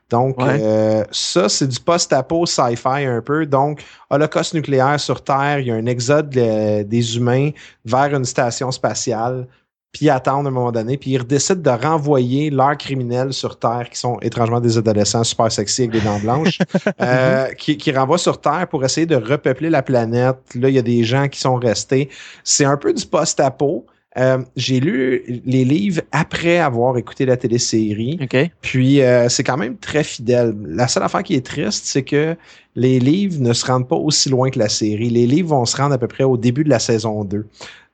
Donc, 0.09 0.37
Ouais. 0.39 0.59
euh, 0.61 1.03
ça, 1.11 1.49
c'est 1.49 1.65
du 1.67 1.79
post-apo 1.79 2.45
sci-fi 2.45 3.05
un 3.05 3.21
peu. 3.21 3.47
Donc, 3.47 3.81
holocauste 4.11 4.53
nucléaire 4.53 4.99
sur 4.99 5.23
Terre, 5.23 5.59
il 5.59 5.67
y 5.67 5.71
a 5.71 5.75
un 5.75 5.87
exode 5.87 6.29
des 6.29 7.17
humains 7.17 7.49
vers 7.83 8.13
une 8.13 8.25
station 8.25 8.69
spatiale, 8.71 9.47
puis 9.93 10.07
ils 10.07 10.09
attendent 10.09 10.47
à 10.47 10.49
un 10.49 10.51
moment 10.51 10.71
donné, 10.71 10.97
puis 10.97 11.11
ils 11.11 11.23
décident 11.23 11.61
de 11.61 11.85
renvoyer 11.85 12.49
leurs 12.49 12.77
criminels 12.77 13.31
sur 13.31 13.59
Terre, 13.59 13.87
qui 13.91 13.99
sont 13.99 14.17
étrangement 14.21 14.59
des 14.59 14.77
adolescents 14.77 15.23
super 15.23 15.51
sexy 15.51 15.83
avec 15.83 15.91
des 15.91 16.01
dents 16.01 16.19
blanches, 16.19 16.57
euh, 17.01 17.47
qui, 17.53 17.77
qui 17.77 17.91
renvoient 17.91 18.17
sur 18.17 18.41
Terre 18.41 18.67
pour 18.69 18.83
essayer 18.83 19.05
de 19.05 19.15
repeupler 19.15 19.69
la 19.69 19.83
planète. 19.83 20.37
Là, 20.55 20.69
il 20.69 20.75
y 20.75 20.79
a 20.79 20.83
des 20.83 21.03
gens 21.03 21.27
qui 21.27 21.39
sont 21.39 21.55
restés. 21.55 22.09
C'est 22.43 22.65
un 22.65 22.75
peu 22.75 22.91
du 22.91 23.05
post-apo. 23.05 23.85
Euh, 24.17 24.39
j'ai 24.55 24.79
lu 24.79 25.41
les 25.45 25.65
livres 25.65 26.01
après 26.11 26.59
avoir 26.59 26.97
écouté 26.97 27.25
la 27.25 27.37
télésérie. 27.37 28.19
OK? 28.21 28.51
Puis 28.61 29.01
euh, 29.01 29.29
c'est 29.29 29.43
quand 29.43 29.57
même 29.57 29.77
très 29.77 30.03
fidèle. 30.03 30.55
La 30.65 30.87
seule 30.87 31.03
affaire 31.03 31.23
qui 31.23 31.35
est 31.35 31.45
triste, 31.45 31.85
c'est 31.85 32.03
que 32.03 32.35
les 32.75 32.99
livres 32.99 33.39
ne 33.39 33.53
se 33.53 33.65
rendent 33.65 33.87
pas 33.87 33.95
aussi 33.95 34.29
loin 34.29 34.49
que 34.49 34.59
la 34.59 34.69
série. 34.69 35.09
Les 35.09 35.25
livres 35.25 35.49
vont 35.49 35.65
se 35.65 35.77
rendre 35.77 35.93
à 35.93 35.97
peu 35.97 36.07
près 36.07 36.23
au 36.23 36.37
début 36.37 36.63
de 36.63 36.69
la 36.69 36.79
saison 36.79 37.23
2. 37.23 37.45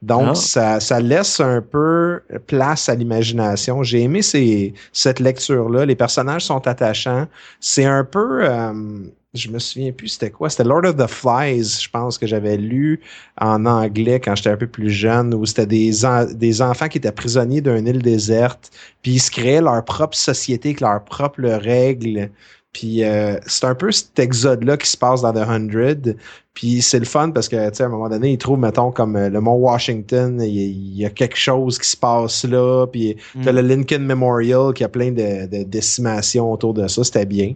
Donc, 0.01 0.29
Ah. 0.32 0.36
ça, 0.36 0.79
ça 0.79 1.00
laisse 1.01 1.39
un 1.41 1.62
peu 1.62 2.22
place 2.48 2.88
à 2.89 2.96
l'imagination. 2.96 3.84
J'ai 3.84 4.01
aimé 4.03 4.22
ces, 4.22 4.74
cette 4.94 5.20
lecture-là. 5.20 5.86
Les 5.86 5.96
personnages 5.96 6.46
sont 6.46 6.65
attachants. 6.68 7.27
C'est 7.60 7.86
un 7.86 8.06
peu... 8.06 8.39
euh, 8.50 8.74
je 9.36 9.50
me 9.50 9.60
souviens 9.60 9.91
plus 9.91 10.08
c'était 10.08 10.32
quoi. 10.32 10.50
C'était 10.50 10.63
Lord 10.63 10.86
of 10.86 10.96
the 10.96 11.06
Flies, 11.08 11.79
je 11.84 11.89
pense, 11.89 12.18
que 12.18 12.25
j'avais 12.25 12.58
lu 12.58 13.00
en 13.39 13.65
anglais 13.65 14.20
quand 14.20 14.36
j'étais 14.36 14.50
un 14.50 14.58
peu 14.58 14.68
plus 14.68 14.89
jeune, 14.89 15.34
où 15.36 15.46
c'était 15.46 15.68
des, 15.68 16.03
en- 16.06 16.25
des 16.25 16.62
enfants 16.63 16.88
qui 16.88 16.98
étaient 16.98 17.12
prisonniers 17.12 17.62
d'une 17.62 17.86
île 17.86 18.01
déserte, 18.01 18.72
puis 19.03 19.13
ils 19.13 19.20
se 19.20 19.29
créaient 19.29 19.62
leur 19.62 19.84
propre 19.86 20.15
société 20.18 20.70
avec 20.70 20.82
leurs 20.82 21.03
propres 21.03 21.44
règles. 21.44 22.32
Puis 22.71 23.03
euh, 23.03 23.38
c'est 23.47 23.65
un 23.65 23.73
peu 23.75 23.91
cet 23.91 24.19
exode-là 24.19 24.77
qui 24.77 24.88
se 24.88 24.95
passe 24.97 25.21
dans 25.21 25.33
The 25.33 25.47
Hundred. 25.47 26.17
Puis 26.53 26.81
c'est 26.81 26.99
le 26.99 27.05
fun 27.05 27.31
parce 27.31 27.47
que, 27.49 27.69
tu 27.69 27.75
sais, 27.75 27.83
à 27.83 27.88
un 27.88 27.89
moment 27.89 28.09
donné, 28.09 28.31
ils 28.33 28.38
trouvent, 28.38 28.59
mettons, 28.59 28.91
comme 28.91 29.15
euh, 29.15 29.29
le 29.29 29.41
Mont 29.41 29.55
Washington, 29.55 30.39
il 30.41 30.53
y, 30.53 30.59
a- 30.59 30.65
il 30.67 30.97
y 30.97 31.05
a 31.05 31.09
quelque 31.09 31.38
chose 31.38 31.79
qui 31.79 31.89
se 31.89 31.97
passe 31.97 32.43
là. 32.45 32.85
Puis 32.85 33.15
t'as 33.43 33.51
Mm. 33.51 33.55
le 33.55 33.61
Lincoln 33.61 33.99
Memorial 34.01 34.73
qui 34.73 34.83
a 34.83 34.89
plein 34.89 35.11
de, 35.11 35.47
de 35.47 35.63
décimations 35.63 36.51
autour 36.51 36.73
de 36.75 36.88
ça. 36.88 37.03
C'était 37.03 37.25
bien. 37.25 37.55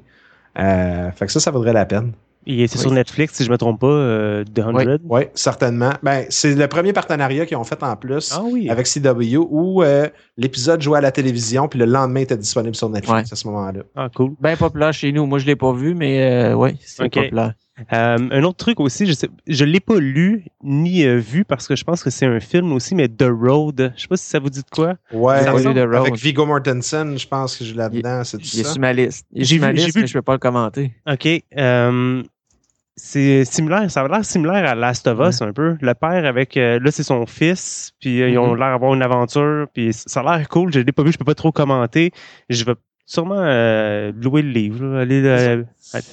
Euh, 0.58 1.12
fait 1.12 1.26
que 1.28 1.32
ça, 1.32 1.40
ça 1.40 1.52
vaudrait 1.52 1.74
la 1.74 1.86
peine. 1.86 2.14
Et 2.46 2.68
c'est 2.68 2.76
Oui. 2.78 2.82
sur 2.82 2.92
Netflix, 2.92 3.36
si 3.36 3.44
je 3.46 3.50
me 3.52 3.58
trompe 3.58 3.80
pas, 3.80 3.88
euh, 3.88 4.44
The 4.44 4.62
100. 4.62 4.98
Oui, 5.10 5.22
certainement. 5.34 5.92
Ben, 6.04 6.26
c'est 6.30 6.56
le 6.56 6.68
premier 6.68 6.92
partenariat 6.94 7.46
qu'ils 7.46 7.58
ont 7.58 7.64
fait 7.64 7.82
en 7.84 7.96
plus 7.96 8.32
Ah 8.36 8.42
oui. 8.44 8.70
avec 8.70 8.88
CW 8.88 9.38
où 9.50 9.82
euh, 9.84 10.08
l'épisode 10.38 10.82
jouait 10.82 10.98
à 10.98 11.02
la 11.02 11.12
télévision 11.12 11.68
puis 11.68 11.80
le 11.80 11.86
lendemain 11.86 12.22
était 12.22 12.38
disponible 12.38 12.76
sur 12.76 12.90
Netflix 12.90 13.32
à 13.32 13.36
ce 13.36 13.48
moment-là. 13.48 13.82
Ah, 13.96 14.10
cool. 14.14 14.32
Bien 14.42 14.56
populaire 14.58 14.94
chez 14.94 15.12
nous. 15.12 15.26
Moi, 15.26 15.40
je 15.40 15.46
l'ai 15.46 15.56
pas 15.56 15.72
vu, 15.74 15.96
mais 15.96 16.22
euh, 16.24 16.54
oui, 16.56 16.76
c'est 16.82 17.04
Ok. 17.04 17.14
populaire. 17.14 17.54
Euh, 17.92 18.18
un 18.30 18.44
autre 18.44 18.58
truc 18.58 18.80
aussi, 18.80 19.08
je 19.08 19.16
je 19.48 19.66
l'ai 19.66 19.80
pas 19.80 19.98
lu 19.98 20.46
ni 20.64 21.04
euh, 21.06 21.18
vu 21.18 21.44
parce 21.44 21.68
que 21.68 21.76
je 21.76 21.84
pense 21.84 22.04
que 22.04 22.12
c'est 22.12 22.28
un 22.28 22.40
film 22.40 22.72
aussi, 22.72 22.94
mais 22.94 23.08
The 23.08 23.26
Road. 23.28 23.94
Je 23.96 24.02
sais 24.04 24.08
pas 24.08 24.16
si 24.16 24.26
ça 24.30 24.38
vous 24.38 24.52
dit 24.52 24.60
de 24.62 24.70
quoi. 24.72 24.94
Ouais, 25.12 25.44
The 25.44 25.48
avec 25.48 26.16
Viggo 26.16 26.46
Mortensen, 26.46 27.18
je 27.18 27.28
pense 27.28 27.58
que 27.58 27.66
je 27.66 27.72
l'ai 27.72 27.78
là-dedans, 27.80 28.24
c'est 28.26 28.38
tout 28.38 28.44
Il 28.54 28.60
est 28.60 28.64
ça. 28.64 28.70
sur 28.74 28.80
ma 28.80 28.94
liste. 28.94 29.26
Il 29.32 29.42
est 29.42 29.46
J'ai 29.46 29.56
sur 29.56 29.66
ma 29.66 29.72
vu- 29.72 29.78
j'ai 29.80 29.84
liste, 29.86 29.96
vu- 29.98 30.02
mais 30.04 30.08
je 30.08 30.14
peux 30.14 30.22
pas 30.22 30.34
le 30.34 30.38
commenter. 30.40 30.94
Ok. 31.12 31.28
euh, 31.58 32.22
c'est 32.96 33.44
similaire, 33.46 33.90
ça 33.90 34.02
a 34.02 34.08
l'air 34.08 34.24
similaire 34.24 34.70
à 34.70 34.76
Last 34.76 35.08
of 35.08 35.20
Us 35.28 35.42
un 35.42 35.52
peu. 35.52 35.78
Le 35.82 35.94
père 35.94 36.26
avec, 36.26 36.56
euh, 36.58 36.80
là 36.80 36.92
c'est 36.92 37.04
son 37.04 37.26
fils, 37.26 37.92
puis 38.00 38.22
euh, 38.22 38.30
ils 38.30 38.38
ont 38.38 38.54
Mhm. 38.54 38.60
l'air 38.60 38.72
d'avoir 38.72 38.94
une 38.94 39.02
aventure, 39.02 39.68
puis 39.74 39.92
ça 39.94 40.22
a 40.22 40.38
l'air 40.38 40.50
cool. 40.50 40.72
Je 40.72 40.80
l'ai 40.80 40.92
pas 40.92 41.04
vu, 41.04 41.12
je 41.12 41.18
peux 41.18 41.26
pas 41.26 41.36
trop 41.36 41.52
commenter. 41.52 42.12
Je 42.50 42.64
vais 42.66 42.76
sûrement 43.06 43.40
euh, 43.42 44.12
louer 44.16 44.42
le 44.44 44.50
livre, 44.50 44.86
là, 44.86 45.02
aller 45.02 45.22
le- 45.22 45.66
C'est 45.80 46.02
sûr 46.02 46.06
que 46.06 46.12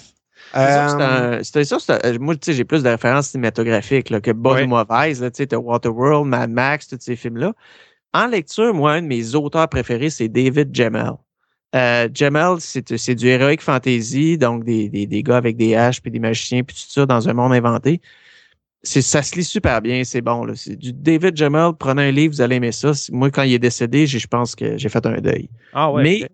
c'est 0.52 0.56
Euh, 0.56 1.38
un- 1.38 1.42
C'était 1.44 1.64
ça, 1.64 1.76
c'est 1.78 2.04
un- 2.06 2.18
moi, 2.18 2.34
tu 2.34 2.40
sais, 2.46 2.52
j'ai 2.54 2.64
plus 2.64 2.82
de 2.82 2.88
références 2.88 3.28
cinématographiques 3.28 4.10
là, 4.10 4.20
que 4.20 4.30
Bonne 4.32 4.54
Ouais. 4.54 4.64
ou 4.64 4.68
Mauvaise. 4.68 5.22
là, 5.22 5.30
Tu 5.30 5.44
sais, 5.48 5.54
Waterworld, 5.54 6.26
Mad 6.26 6.50
Max, 6.50 6.88
tous 6.88 6.96
ces 7.00 7.14
films-là. 7.14 7.52
En 8.12 8.26
lecture, 8.26 8.74
moi, 8.74 8.94
un 8.94 9.02
de 9.02 9.06
mes 9.06 9.34
auteurs 9.36 9.68
préférés, 9.68 10.10
c'est 10.10 10.28
David 10.28 10.74
Gemmell. 10.74 11.12
Euh, 11.76 12.08
Gemmell, 12.12 12.56
c'est 12.58 13.14
du 13.14 13.28
heroic 13.28 13.58
fantasy, 13.60 14.36
donc 14.36 14.64
des, 14.64 14.88
des, 14.88 15.06
des 15.06 15.22
gars 15.22 15.36
avec 15.36 15.56
des 15.56 15.76
haches, 15.76 16.02
puis 16.02 16.10
des 16.10 16.18
magiciens, 16.18 16.64
puis 16.64 16.74
tout 16.74 16.90
ça, 16.90 17.06
dans 17.06 17.28
un 17.28 17.32
monde 17.32 17.52
inventé. 17.52 18.00
Ça 18.82 19.22
se 19.22 19.36
lit 19.36 19.44
super 19.44 19.82
bien, 19.82 20.02
c'est 20.04 20.22
bon. 20.22 20.44
Là. 20.44 20.54
C'est 20.56 20.74
du 20.74 20.92
David 20.92 21.36
Gemmell, 21.36 21.72
prenez 21.78 22.08
un 22.08 22.10
livre, 22.10 22.34
vous 22.34 22.40
allez 22.40 22.56
aimer 22.56 22.72
ça. 22.72 22.92
Moi, 23.12 23.30
quand 23.30 23.42
il 23.42 23.52
est 23.52 23.58
décédé, 23.58 24.06
je 24.06 24.26
pense 24.26 24.54
que 24.54 24.78
j'ai 24.78 24.88
fait 24.88 25.04
un 25.04 25.20
deuil. 25.20 25.50
Ah 25.74 25.92
ouais. 25.92 26.02
Mais 26.02 26.28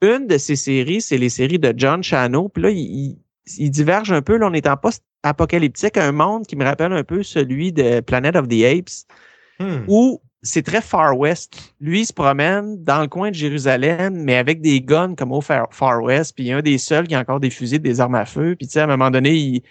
une 0.00 0.26
de 0.26 0.38
ces 0.38 0.56
séries, 0.56 1.02
c'est 1.02 1.18
les 1.18 1.28
séries 1.28 1.58
de 1.58 1.72
John 1.76 2.02
Chano. 2.02 2.48
Puis 2.48 2.62
là, 2.62 2.70
il, 2.70 2.78
il, 2.78 3.18
il 3.58 3.70
diverge 3.70 4.10
un 4.10 4.22
peu. 4.22 4.38
Là, 4.38 4.48
on 4.50 4.54
est 4.54 4.66
en 4.66 4.76
post-apocalyptique, 4.76 5.98
un 5.98 6.12
monde 6.12 6.46
qui 6.46 6.56
me 6.56 6.64
rappelle 6.64 6.92
un 6.92 7.04
peu 7.04 7.22
celui 7.22 7.72
de 7.72 8.00
Planet 8.00 8.36
of 8.36 8.48
the 8.48 8.64
Apes, 8.64 9.06
hmm. 9.60 9.84
où 9.86 10.20
c'est 10.42 10.62
très 10.62 10.80
Far 10.80 11.16
West. 11.16 11.74
Lui, 11.80 12.00
il 12.00 12.06
se 12.06 12.12
promène 12.12 12.82
dans 12.82 13.00
le 13.00 13.06
coin 13.06 13.30
de 13.30 13.34
Jérusalem, 13.34 14.14
mais 14.24 14.36
avec 14.36 14.60
des 14.60 14.80
guns 14.80 15.14
comme 15.14 15.32
au 15.32 15.40
Far, 15.40 16.02
West. 16.02 16.34
Puis 16.34 16.44
il 16.44 16.46
y 16.48 16.52
a 16.52 16.56
un 16.56 16.62
des 16.62 16.78
seuls 16.78 17.06
qui 17.06 17.14
a 17.14 17.20
encore 17.20 17.40
des 17.40 17.50
fusils, 17.50 17.80
des 17.80 18.00
armes 18.00 18.16
à 18.16 18.26
feu. 18.26 18.56
Puis 18.56 18.66
tu 18.66 18.72
sais, 18.72 18.80
à 18.80 18.84
un 18.84 18.88
moment 18.88 19.10
donné, 19.10 19.34
il, 19.34 19.62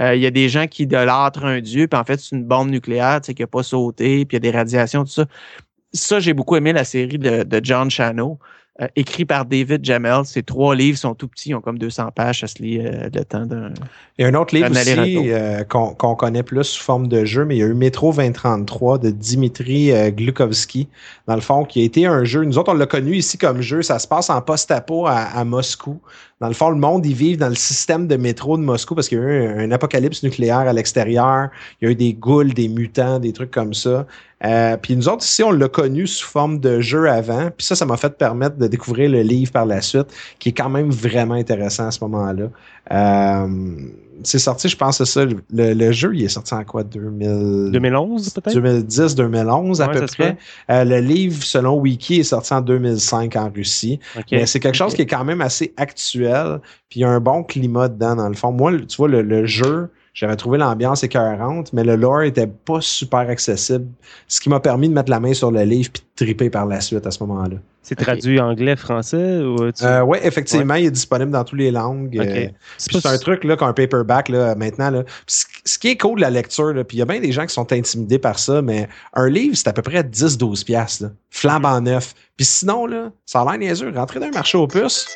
euh, 0.00 0.16
y 0.16 0.26
a 0.26 0.30
des 0.30 0.48
gens 0.48 0.66
qui 0.66 0.84
idolâtrent 0.84 1.44
un 1.44 1.60
dieu. 1.60 1.88
Puis 1.88 2.00
en 2.00 2.04
fait, 2.04 2.18
c'est 2.18 2.34
une 2.34 2.44
bombe 2.44 2.70
nucléaire, 2.70 3.20
tu 3.20 3.26
sais, 3.26 3.34
qui 3.34 3.42
n'a 3.42 3.46
pas 3.46 3.62
sauté. 3.62 4.24
Puis 4.24 4.36
il 4.36 4.44
y 4.44 4.48
a 4.48 4.50
des 4.50 4.56
radiations, 4.56 5.04
tout 5.04 5.10
ça. 5.10 5.26
Ça, 5.92 6.20
j'ai 6.20 6.32
beaucoup 6.34 6.56
aimé 6.56 6.72
la 6.72 6.84
série 6.84 7.18
de, 7.18 7.44
de 7.44 7.60
John 7.62 7.90
Chano, 7.90 8.38
euh, 8.82 8.88
écrit 8.96 9.24
par 9.24 9.44
David 9.44 9.84
Jamel. 9.84 10.24
Ces 10.24 10.42
trois 10.42 10.74
livres 10.74 10.98
sont 10.98 11.14
tout 11.14 11.28
petits, 11.28 11.50
ils 11.50 11.54
ont 11.54 11.60
comme 11.60 11.78
200 11.78 12.08
pages, 12.12 12.40
ça 12.40 12.48
se 12.48 12.60
lit 12.60 12.80
euh, 12.80 13.08
le 13.14 13.24
temps 13.24 13.46
d'un. 13.46 13.72
Il 14.18 14.22
y 14.22 14.24
a 14.24 14.28
un 14.28 14.34
autre 14.34 14.52
livre 14.52 14.68
aussi 14.68 15.30
euh, 15.30 15.62
qu'on 15.62 15.94
connaît 16.16 16.42
plus 16.42 16.64
sous 16.64 16.82
forme 16.82 17.06
de 17.06 17.24
jeu, 17.24 17.44
mais 17.44 17.54
il 17.54 17.58
y 17.60 17.62
a 17.62 17.66
eu 17.66 17.74
Métro 17.74 18.12
2033 18.12 18.98
de 18.98 19.10
Dimitri 19.10 19.92
Glukovski, 20.10 20.88
dans 21.28 21.36
le 21.36 21.40
fond, 21.40 21.64
qui 21.64 21.82
a 21.82 21.84
été 21.84 22.06
un 22.06 22.24
jeu. 22.24 22.42
Nous 22.42 22.58
autres, 22.58 22.72
on 22.72 22.76
l'a 22.76 22.86
connu 22.86 23.14
ici 23.14 23.38
comme 23.38 23.60
jeu. 23.60 23.82
Ça 23.82 24.00
se 24.00 24.08
passe 24.08 24.28
en 24.28 24.42
post-apo 24.42 25.06
à, 25.06 25.18
à 25.18 25.44
Moscou. 25.44 26.00
Dans 26.40 26.48
le 26.48 26.54
fond, 26.54 26.70
le 26.70 26.76
monde, 26.76 27.06
ils 27.06 27.14
vivent 27.14 27.38
dans 27.38 27.48
le 27.48 27.54
système 27.54 28.08
de 28.08 28.16
métro 28.16 28.56
de 28.56 28.62
Moscou 28.62 28.96
parce 28.96 29.08
qu'il 29.08 29.18
y 29.18 29.20
a 29.20 29.24
eu 29.24 29.46
un, 29.46 29.58
un 29.58 29.70
apocalypse 29.70 30.24
nucléaire 30.24 30.58
à 30.58 30.72
l'extérieur. 30.72 31.48
Il 31.80 31.84
y 31.84 31.88
a 31.88 31.92
eu 31.92 31.94
des 31.94 32.12
ghouls, 32.12 32.52
des 32.52 32.68
mutants, 32.68 33.20
des 33.20 33.32
trucs 33.32 33.52
comme 33.52 33.72
ça. 33.72 34.04
Euh, 34.44 34.76
puis 34.76 34.96
nous 34.96 35.08
autres, 35.08 35.24
ici, 35.24 35.42
on 35.42 35.52
l'a 35.52 35.68
connu 35.68 36.06
sous 36.06 36.26
forme 36.26 36.60
de 36.60 36.80
jeu 36.80 37.08
avant. 37.08 37.50
Puis 37.56 37.66
ça, 37.66 37.74
ça 37.74 37.86
m'a 37.86 37.96
fait 37.96 38.16
permettre 38.18 38.56
de 38.56 38.66
découvrir 38.66 39.10
le 39.10 39.22
livre 39.22 39.52
par 39.52 39.64
la 39.66 39.80
suite, 39.80 40.06
qui 40.38 40.50
est 40.50 40.52
quand 40.52 40.68
même 40.68 40.90
vraiment 40.90 41.34
intéressant 41.34 41.86
à 41.86 41.90
ce 41.90 42.00
moment-là. 42.04 42.50
Euh, 42.92 43.48
c'est 44.22 44.38
sorti, 44.38 44.68
je 44.68 44.76
pense, 44.76 44.98
c'est 44.98 45.06
ça. 45.06 45.24
Le, 45.24 45.72
le 45.72 45.92
jeu, 45.92 46.14
il 46.14 46.24
est 46.24 46.28
sorti 46.28 46.54
en 46.54 46.64
quoi? 46.64 46.84
2000... 46.84 47.70
2011 47.72 48.30
peut-être? 48.30 48.56
2010-2011 48.56 49.82
à 49.82 49.88
Ouais, 49.88 50.00
peu 50.00 50.06
près. 50.06 50.36
Euh, 50.70 50.84
le 50.84 50.98
livre, 50.98 51.42
selon 51.42 51.78
Wiki, 51.78 52.20
est 52.20 52.24
sorti 52.24 52.52
en 52.54 52.60
2005 52.60 53.34
en 53.36 53.50
Russie. 53.50 53.98
Mais 54.30 54.46
c'est 54.46 54.60
quelque 54.60 54.76
chose 54.76 54.94
qui 54.94 55.02
est 55.02 55.06
quand 55.06 55.24
même 55.24 55.40
assez 55.40 55.72
actuel. 55.76 56.60
Puis 56.88 57.00
il 57.00 57.02
y 57.02 57.04
a 57.04 57.08
un 57.10 57.20
bon 57.20 57.42
climat 57.42 57.88
dedans, 57.88 58.16
dans 58.16 58.28
le 58.28 58.34
fond. 58.34 58.52
Moi, 58.52 58.72
tu 58.86 58.96
vois, 58.96 59.08
le, 59.08 59.22
le 59.22 59.46
jeu, 59.46 59.90
j'avais 60.14 60.36
trouvé 60.36 60.58
l'ambiance 60.58 61.02
écœurante, 61.02 61.72
mais 61.72 61.82
le 61.82 61.96
lore 61.96 62.22
était 62.22 62.46
pas 62.46 62.80
super 62.80 63.28
accessible. 63.28 63.86
Ce 64.28 64.40
qui 64.40 64.48
m'a 64.48 64.60
permis 64.60 64.88
de 64.88 64.94
mettre 64.94 65.10
la 65.10 65.18
main 65.18 65.34
sur 65.34 65.50
le 65.50 65.62
livre 65.64 65.90
puis 65.92 66.02
de 66.02 66.24
triper 66.24 66.50
par 66.50 66.66
la 66.66 66.80
suite 66.80 67.04
à 67.06 67.10
ce 67.10 67.22
moment-là. 67.24 67.56
C'est 67.82 67.98
Ok. 68.00 68.06
traduit 68.06 68.40
anglais, 68.40 68.76
français 68.76 69.40
ou 69.40 69.70
tu... 69.72 69.84
Euh, 69.84 70.02
ouais, 70.04 70.26
effectivement, 70.26 70.76
il 70.76 70.86
est 70.86 70.90
disponible 70.90 71.32
dans 71.32 71.44
toutes 71.44 71.58
les 71.58 71.70
langues. 71.70 72.16
Ok. 72.18 72.26
Euh, 72.26 72.48
c'est 72.78 73.04
un 73.04 73.18
truc 73.18 73.44
là 73.44 73.56
qu'un 73.56 73.72
paperback 73.74 74.30
là 74.30 74.54
maintenant 74.54 74.88
là. 74.90 75.02
Ce 75.26 75.44
ce 75.66 75.78
qui 75.78 75.88
est 75.88 75.96
cool 75.96 76.16
de 76.16 76.20
la 76.20 76.30
lecture 76.30 76.72
là, 76.72 76.84
puis 76.84 76.98
il 76.98 77.00
y 77.00 77.02
a 77.02 77.06
bien 77.06 77.20
des 77.20 77.32
gens 77.32 77.44
qui 77.46 77.54
sont 77.54 77.72
intimidés 77.72 78.18
par 78.18 78.38
ça, 78.38 78.62
mais 78.62 78.88
un 79.14 79.28
livre 79.28 79.56
c'est 79.56 79.68
à 79.68 79.72
peu 79.72 79.82
près 79.82 80.02
10-12 80.02 80.64
piastres, 80.64 81.04
là, 81.04 81.10
flambant 81.30 81.80
neuf. 81.80 82.14
Puis 82.36 82.46
sinon 82.46 82.86
là, 82.86 83.10
ça 83.26 83.40
a 83.40 83.44
l'air 83.44 83.58
niaiseux. 83.58 83.92
Rentrer 83.94 84.20
dans 84.20 84.26
un 84.26 84.30
marché 84.30 84.56
aux 84.56 84.66
puces. 84.68 85.06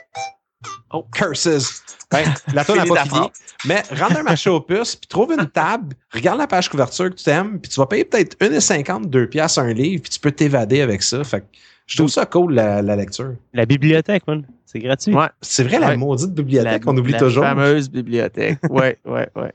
Oh, 0.93 1.05
curses. 1.13 1.83
Ben, 2.11 2.25
la 2.55 2.65
tonne 2.65 2.79
n'a 2.79 2.87
pas 2.87 3.05
fini. 3.05 3.29
Mais 3.67 3.83
rentre 3.93 4.15
dans 4.15 4.21
un 4.21 4.23
marché 4.23 4.51
aux 4.51 4.61
puces, 4.61 4.97
puis 4.97 5.07
trouve 5.09 5.33
une 5.39 5.47
table, 5.47 5.95
regarde 6.13 6.39
la 6.39 6.47
page 6.47 6.69
couverture 6.69 7.11
que 7.11 7.15
tu 7.15 7.29
aimes, 7.31 7.61
puis 7.61 7.71
tu 7.71 7.79
vas 7.79 7.87
payer 7.87 8.05
peut-être 8.05 8.37
1,50, 8.41 9.07
2 9.07 9.29
piastres 9.29 9.61
un 9.61 9.73
livre, 9.73 10.03
puis 10.03 10.11
tu 10.11 10.19
peux 10.21 10.33
t'évader 10.33 10.81
avec 10.81 11.03
ça. 11.03 11.23
Fait 11.25 11.41
que 11.43 11.47
je 11.87 11.97
trouve 11.97 12.09
ça 12.11 12.27
cool, 12.27 12.55
la, 12.55 12.83
la 12.83 12.97
lecture. 12.97 13.35
La 13.53 13.67
bibliothèque, 13.67 14.27
man. 14.27 14.45
C'est 14.67 14.79
gratuit. 14.81 15.15
Ouais. 15.15 15.29
C'est 15.41 15.65
vrai, 15.65 15.79
la 15.79 15.89
Ouais. 15.89 15.97
maudite 15.97 16.33
bibliothèque, 16.35 16.85
La- 16.85 16.93
on 16.93 16.97
oublie 16.97 17.13
la 17.13 17.19
toujours. 17.19 17.45
fameuse 17.45 17.89
bibliothèque. 17.91 18.59
Oui, 18.69 18.89
oui, 19.07 19.21
oui. 19.37 19.49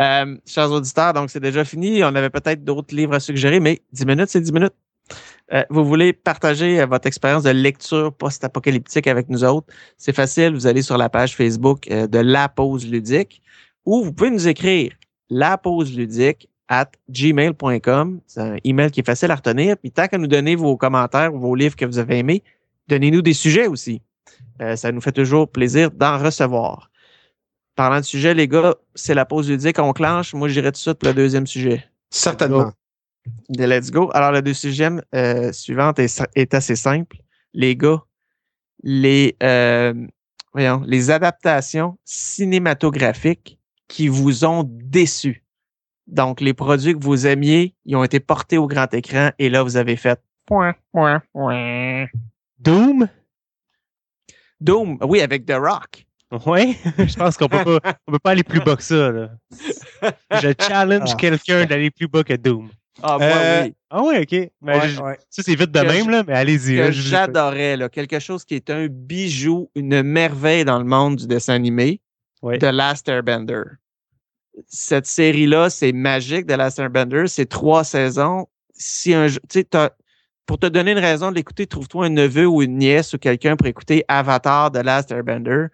Euh, 0.00 0.36
chers 0.46 0.70
auditeurs, 0.70 1.12
donc 1.12 1.30
c'est 1.30 1.40
déjà 1.40 1.64
fini. 1.64 2.02
On 2.04 2.14
avait 2.14 2.30
peut-être 2.30 2.64
d'autres 2.64 2.94
livres 2.94 3.14
à 3.14 3.20
suggérer, 3.20 3.60
mais 3.60 3.80
10 3.92 4.06
minutes, 4.06 4.28
c'est 4.30 4.40
10 4.40 4.52
minutes. 4.52 4.72
Euh, 5.52 5.64
vous 5.68 5.84
voulez 5.84 6.12
partager 6.12 6.80
euh, 6.80 6.86
votre 6.86 7.06
expérience 7.06 7.42
de 7.42 7.50
lecture 7.50 8.12
post-apocalyptique 8.12 9.06
avec 9.06 9.28
nous 9.28 9.44
autres? 9.44 9.72
C'est 9.96 10.14
facile, 10.14 10.54
vous 10.54 10.66
allez 10.66 10.82
sur 10.82 10.96
la 10.96 11.08
page 11.08 11.34
Facebook 11.34 11.90
euh, 11.90 12.06
de 12.06 12.18
La 12.18 12.48
Pause 12.48 12.86
Ludique 12.86 13.42
ou 13.84 14.04
vous 14.04 14.12
pouvez 14.12 14.30
nous 14.30 14.46
écrire 14.46 14.92
la 15.28 15.56
pause 15.56 15.96
ludique 15.96 16.48
at 16.68 16.90
gmail.com. 17.08 18.20
C'est 18.26 18.40
un 18.40 18.56
email 18.64 18.90
qui 18.90 19.00
est 19.00 19.06
facile 19.06 19.30
à 19.30 19.36
retenir. 19.36 19.76
Puis 19.78 19.90
tant 19.90 20.06
qu'à 20.06 20.18
nous 20.18 20.26
donner 20.26 20.54
vos 20.54 20.76
commentaires 20.76 21.34
ou 21.34 21.38
vos 21.38 21.54
livres 21.54 21.76
que 21.76 21.84
vous 21.84 21.98
avez 21.98 22.18
aimés, 22.18 22.42
donnez-nous 22.88 23.22
des 23.22 23.32
sujets 23.32 23.66
aussi. 23.66 24.02
Ça 24.74 24.92
nous 24.92 25.00
fait 25.00 25.12
toujours 25.12 25.48
plaisir 25.48 25.90
d'en 25.90 26.18
recevoir. 26.18 26.90
Parlant 27.74 28.00
de 28.00 28.04
sujet, 28.04 28.34
les 28.34 28.46
gars, 28.46 28.74
c'est 28.94 29.14
la 29.14 29.24
pause 29.24 29.48
ludique, 29.48 29.78
on 29.78 29.92
clenche. 29.92 30.34
Moi, 30.34 30.48
j'irai 30.48 30.68
tout 30.68 30.72
de 30.72 30.76
suite 30.76 31.02
le 31.02 31.14
deuxième 31.14 31.46
sujet. 31.46 31.84
Certainement. 32.10 32.72
De 33.48 33.64
Let's 33.64 33.90
go. 33.90 34.10
Alors, 34.14 34.32
le 34.32 34.42
deuxième 34.42 35.02
euh, 35.14 35.52
suivante 35.52 35.98
est, 35.98 36.54
assez 36.54 36.76
simple. 36.76 37.16
Les 37.52 37.76
gars, 37.76 38.02
les, 38.82 39.36
euh, 39.42 39.94
voyons, 40.52 40.82
les 40.86 41.10
adaptations 41.10 41.98
cinématographiques 42.04 43.58
qui 43.88 44.08
vous 44.08 44.44
ont 44.44 44.64
déçu. 44.66 45.44
Donc, 46.06 46.40
les 46.40 46.54
produits 46.54 46.94
que 46.94 47.02
vous 47.02 47.26
aimiez, 47.26 47.74
ils 47.84 47.96
ont 47.96 48.04
été 48.04 48.20
portés 48.20 48.58
au 48.58 48.66
grand 48.66 48.92
écran 48.94 49.30
et 49.38 49.48
là, 49.48 49.62
vous 49.62 49.76
avez 49.76 49.96
fait 49.96 50.20
point, 50.46 50.74
point, 50.92 51.22
point. 51.32 52.06
Doom? 52.58 53.08
Doom, 54.60 54.98
oui, 55.02 55.20
avec 55.20 55.46
The 55.46 55.54
Rock. 55.54 56.06
Ouais. 56.46 56.76
Je 56.98 57.16
pense 57.16 57.36
qu'on 57.36 57.48
peut 57.48 57.80
pas, 57.80 57.96
on 58.06 58.12
peut 58.12 58.18
pas 58.18 58.30
aller 58.30 58.44
plus 58.44 58.60
bas 58.60 58.76
que 58.76 58.82
ça, 58.82 59.10
là. 59.10 59.30
Je 60.32 60.52
challenge 60.60 61.10
Ah. 61.12 61.16
quelqu'un 61.16 61.64
d'aller 61.64 61.90
plus 61.90 62.08
bas 62.08 62.22
que 62.22 62.34
Doom. 62.34 62.70
Ah, 63.02 63.18
moi, 63.18 63.26
Euh, 63.26 63.62
oui. 63.64 63.74
Ah 63.90 64.02
ouais, 64.02 64.20
ok. 64.22 64.50
Mais 64.62 64.78
Ouais, 64.78 64.88
je- 64.88 65.00
ouais. 65.00 65.18
Ça, 65.30 65.42
c'est 65.42 65.54
vite 65.54 65.70
de 65.72 65.80
Que 65.80 65.86
même, 65.86 66.10
là, 66.10 66.22
mais 66.26 66.32
allez-y. 66.34 66.76
que 66.76 66.90
j'adorais, 66.92 67.76
là, 67.76 67.88
quelque 67.88 68.18
chose 68.18 68.44
qui 68.44 68.54
est 68.54 68.70
un 68.70 68.86
bijou, 68.88 69.70
une 69.74 70.02
merveille 70.02 70.64
dans 70.64 70.78
le 70.78 70.84
monde 70.84 71.16
du 71.16 71.26
dessin 71.26 71.54
animé, 71.54 72.00
Ouais. 72.42 72.58
The 72.58 72.64
Last 72.72 73.08
Airbender. 73.08 73.62
Cette 74.66 75.06
série-là, 75.06 75.70
c'est 75.70 75.92
magique, 75.92 76.46
The 76.46 76.52
Last 76.52 76.78
Airbender. 76.78 77.24
C'est 77.26 77.46
trois 77.46 77.84
saisons. 77.84 78.46
Si 78.74 79.12
un, 79.14 79.26
pour 80.46 80.58
te 80.58 80.66
donner 80.66 80.92
une 80.92 80.98
raison 80.98 81.30
de 81.30 81.36
l'écouter, 81.36 81.66
trouve-toi 81.66 82.06
un 82.06 82.10
neveu 82.10 82.46
ou 82.46 82.62
une 82.62 82.76
nièce 82.78 83.12
ou 83.12 83.18
quelqu'un 83.18 83.56
pour 83.56 83.66
écouter 83.66 84.04
Avatar, 84.08 84.72
The 84.72 84.82
Last 84.82 85.10
Airbender. 85.10 85.66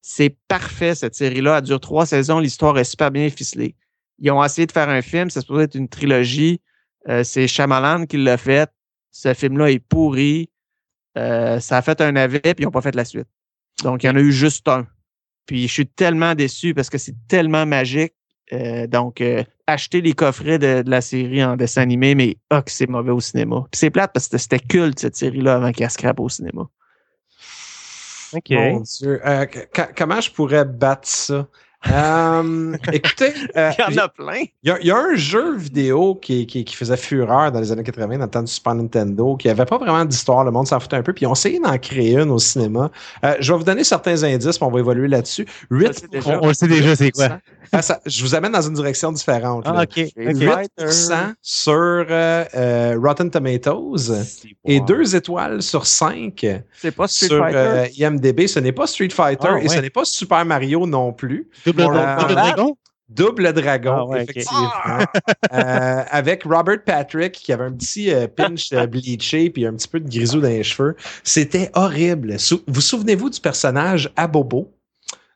C'est 0.00 0.36
parfait, 0.48 0.94
cette 0.94 1.14
série-là. 1.14 1.58
Elle 1.58 1.64
dure 1.64 1.80
trois 1.80 2.06
saisons. 2.06 2.38
L'histoire 2.38 2.78
est 2.78 2.84
super 2.84 3.10
bien 3.10 3.28
ficelée. 3.30 3.74
Ils 4.18 4.30
ont 4.30 4.42
essayé 4.42 4.66
de 4.66 4.72
faire 4.72 4.88
un 4.88 5.02
film. 5.02 5.30
Ça 5.30 5.40
se 5.40 5.46
pourrait 5.46 5.64
être 5.64 5.74
une 5.74 5.88
trilogie. 5.88 6.60
Euh, 7.08 7.24
c'est 7.24 7.46
Shyamalan 7.46 8.06
qui 8.06 8.16
l'a 8.16 8.36
fait. 8.36 8.70
Ce 9.10 9.34
film-là 9.34 9.70
est 9.70 9.78
pourri. 9.78 10.50
Euh, 11.16 11.60
ça 11.60 11.78
a 11.78 11.82
fait 11.82 12.00
un 12.00 12.12
navet, 12.12 12.40
puis 12.40 12.54
ils 12.58 12.64
n'ont 12.64 12.70
pas 12.70 12.80
fait 12.80 12.94
la 12.94 13.04
suite. 13.04 13.28
Donc, 13.82 14.02
il 14.02 14.06
y 14.06 14.10
en 14.10 14.16
a 14.16 14.20
eu 14.20 14.32
juste 14.32 14.66
un. 14.68 14.86
Puis 15.46 15.68
je 15.68 15.72
suis 15.72 15.86
tellement 15.86 16.34
déçu 16.34 16.74
parce 16.74 16.90
que 16.90 16.98
c'est 16.98 17.14
tellement 17.28 17.66
magique. 17.66 18.14
Euh, 18.52 18.86
donc, 18.86 19.20
euh, 19.20 19.42
acheter 19.66 20.00
les 20.00 20.12
coffrets 20.12 20.58
de, 20.58 20.82
de, 20.82 20.90
la 20.90 21.00
série 21.00 21.42
en 21.42 21.56
dessin 21.56 21.82
animé, 21.82 22.14
mais 22.14 22.36
oh, 22.52 22.60
que 22.60 22.70
c'est 22.70 22.88
mauvais 22.88 23.10
au 23.10 23.20
cinéma. 23.20 23.64
Puis 23.70 23.78
c'est 23.78 23.90
plate 23.90 24.12
parce 24.12 24.28
que 24.28 24.38
c'était 24.38 24.58
culte 24.58 24.98
cette 24.98 25.16
série-là 25.16 25.56
avant 25.56 25.72
qu'elle 25.72 25.90
scrape 25.90 26.20
au 26.20 26.28
cinéma. 26.28 26.68
OK. 28.34 28.50
Mon 28.50 28.80
Dieu. 28.80 29.20
Euh, 29.26 29.46
comment 29.96 30.20
je 30.20 30.30
pourrais 30.30 30.64
battre 30.64 31.08
ça? 31.08 31.48
Euh, 31.92 32.76
écoutez, 32.92 33.32
euh, 33.56 33.70
il 33.88 33.94
y 33.94 34.00
en 34.00 34.04
a 34.04 34.08
plein. 34.08 34.44
Il 34.62 34.76
y, 34.82 34.90
a, 34.90 34.96
un 34.96 35.14
jeu 35.14 35.56
vidéo 35.56 36.14
qui, 36.14 36.46
qui, 36.46 36.64
qui, 36.64 36.74
faisait 36.74 36.96
fureur 36.96 37.52
dans 37.52 37.60
les 37.60 37.72
années 37.72 37.82
80, 37.82 38.18
dans 38.18 38.24
le 38.24 38.30
temps 38.30 38.42
du 38.42 38.50
Super 38.50 38.74
Nintendo, 38.74 39.36
qui 39.36 39.48
avait 39.48 39.66
pas 39.66 39.78
vraiment 39.78 40.04
d'histoire, 40.04 40.44
le 40.44 40.50
monde 40.50 40.66
s'en 40.66 40.80
foutait 40.80 40.96
un 40.96 41.02
peu, 41.02 41.12
puis 41.12 41.26
on 41.26 41.34
essayé 41.34 41.60
d'en 41.60 41.76
créer 41.78 42.14
une 42.14 42.30
au 42.30 42.38
cinéma. 42.38 42.90
Euh, 43.24 43.34
je 43.40 43.52
vais 43.52 43.58
vous 43.58 43.64
donner 43.64 43.84
certains 43.84 44.22
indices, 44.22 44.56
puis 44.56 44.66
on 44.66 44.70
va 44.70 44.78
évoluer 44.78 45.08
là-dessus. 45.08 45.46
On, 45.70 46.48
on, 46.48 46.54
sait 46.54 46.68
déjà 46.68 46.96
c'est 46.96 47.10
quoi? 47.10 47.38
Ah, 47.72 47.82
ça, 47.82 48.00
je 48.06 48.22
vous 48.22 48.34
amène 48.34 48.52
dans 48.52 48.62
une 48.62 48.74
direction 48.74 49.10
différente. 49.10 49.64
Ah, 49.66 49.82
OK. 49.82 49.96
8% 50.16 51.34
sur 51.42 51.72
euh, 51.72 52.44
euh, 52.54 52.96
Rotten 53.02 53.30
Tomatoes 53.30 54.12
et 54.64 54.80
2 54.80 55.16
étoiles 55.16 55.60
sur 55.60 55.86
5 55.86 56.46
C'est 56.76 56.92
pas 56.92 57.08
Street 57.08 57.26
sur 57.26 57.38
Fighter? 57.38 57.90
IMDB. 57.98 58.46
Ce 58.46 58.60
n'est 58.60 58.72
pas 58.72 58.86
Street 58.86 59.10
Fighter 59.10 59.48
Ah, 59.50 59.60
et 59.60 59.68
ce 59.68 59.80
n'est 59.80 59.90
pas 59.90 60.04
Super 60.04 60.44
Mario 60.44 60.86
non 60.86 61.12
plus. 61.12 61.48
Double, 61.82 62.16
double 62.20 62.34
dragon? 62.34 62.76
Double 63.10 63.52
Dragon, 63.52 63.94
Ah 63.98 64.04
ouais, 64.06 64.22
effectivement. 64.22 64.70
Euh, 65.52 66.02
avec 66.10 66.42
Robert 66.44 66.82
Patrick 66.84 67.32
qui 67.32 67.52
avait 67.52 67.64
un 67.64 67.72
petit 67.72 68.12
euh, 68.12 68.26
pinch 68.26 68.72
euh, 68.72 68.86
bleaché 68.86 69.50
puis 69.50 69.66
un 69.66 69.74
petit 69.74 69.88
peu 69.88 70.00
de 70.00 70.08
grisou 70.08 70.40
dans 70.40 70.48
les 70.48 70.62
cheveux. 70.64 70.96
C'était 71.22 71.70
horrible. 71.74 72.40
Sou- 72.40 72.62
vous 72.66 72.80
souvenez-vous 72.80 73.28
du 73.28 73.40
personnage 73.40 74.10
Abobo 74.16 74.72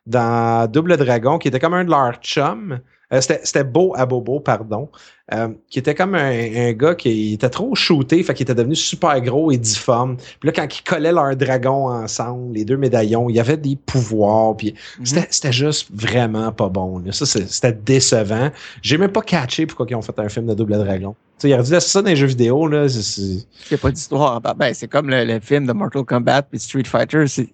dans 0.06 0.66
Double 0.70 0.96
Dragon 0.96 1.38
qui 1.38 1.48
était 1.48 1.60
comme 1.60 1.74
un 1.74 1.84
de 1.84 1.90
leurs 1.90 2.14
chums? 2.22 2.80
Euh, 3.12 3.20
c'était, 3.22 3.40
c'était 3.44 3.64
Beau 3.64 3.94
Abobo, 3.96 4.38
pardon. 4.40 4.88
euh, 5.32 5.48
qui 5.70 5.78
était 5.78 5.94
comme 5.94 6.14
un, 6.14 6.30
un 6.30 6.72
gars 6.72 6.94
qui 6.94 7.34
était 7.34 7.48
trop 7.50 7.74
shooté, 7.74 8.22
fait 8.22 8.32
qu'il 8.34 8.44
était 8.44 8.54
devenu 8.54 8.74
super 8.74 9.20
gros 9.20 9.50
et 9.52 9.56
difforme. 9.58 10.16
Puis 10.16 10.46
là, 10.48 10.52
quand 10.52 10.66
ils 10.78 10.82
collaient 10.82 11.12
leurs 11.12 11.36
dragons 11.36 11.88
ensemble, 11.88 12.54
les 12.54 12.64
deux 12.64 12.76
médaillons, 12.78 13.28
il 13.30 13.36
y 13.36 13.40
avait 13.40 13.56
des 13.58 13.76
pouvoirs. 13.76 14.56
Puis 14.56 14.74
Mhm. 14.98 15.06
c'était, 15.06 15.26
c'était 15.30 15.52
juste 15.52 15.88
vraiment 15.92 16.50
pas 16.52 16.68
bon. 16.68 16.98
là. 16.98 17.12
Ça, 17.12 17.24
c'est- 17.26 17.46
c'était 17.50 17.72
décevant. 17.72 18.50
J'ai 18.82 18.96
même 18.98 19.12
pas 19.12 19.22
catché 19.22 19.66
pourquoi 19.66 19.86
ils 19.88 19.94
ont 19.94 20.02
fait 20.02 20.18
un 20.18 20.28
film 20.28 20.46
de 20.46 20.54
Double 20.54 20.78
Dragon. 20.78 21.14
Tu 21.38 21.42
sais, 21.42 21.48
il 21.50 21.54
aurait 21.54 21.62
dû 21.62 21.72
laisser 21.72 21.88
ça 21.90 22.02
dans 22.02 22.08
les 22.10 22.16
jeux 22.16 22.26
vidéo. 22.26 22.66
Là, 22.66 22.88
c'est, 22.88 23.02
c'est- 23.02 23.20
Il 23.22 23.72
n'y 23.72 23.74
a 23.74 23.78
pas 23.78 23.90
d'histoire. 23.90 24.40
Ben, 24.40 24.54
ben, 24.56 24.74
c'est 24.74 24.88
comme 24.88 25.08
le, 25.10 25.24
le 25.24 25.40
film 25.40 25.66
de 25.66 25.72
Mortal 25.72 26.04
Kombat 26.04 26.42
puis 26.42 26.58
Street 26.58 26.84
Fighter. 26.84 27.26
C'est, 27.26 27.46
tu 27.46 27.52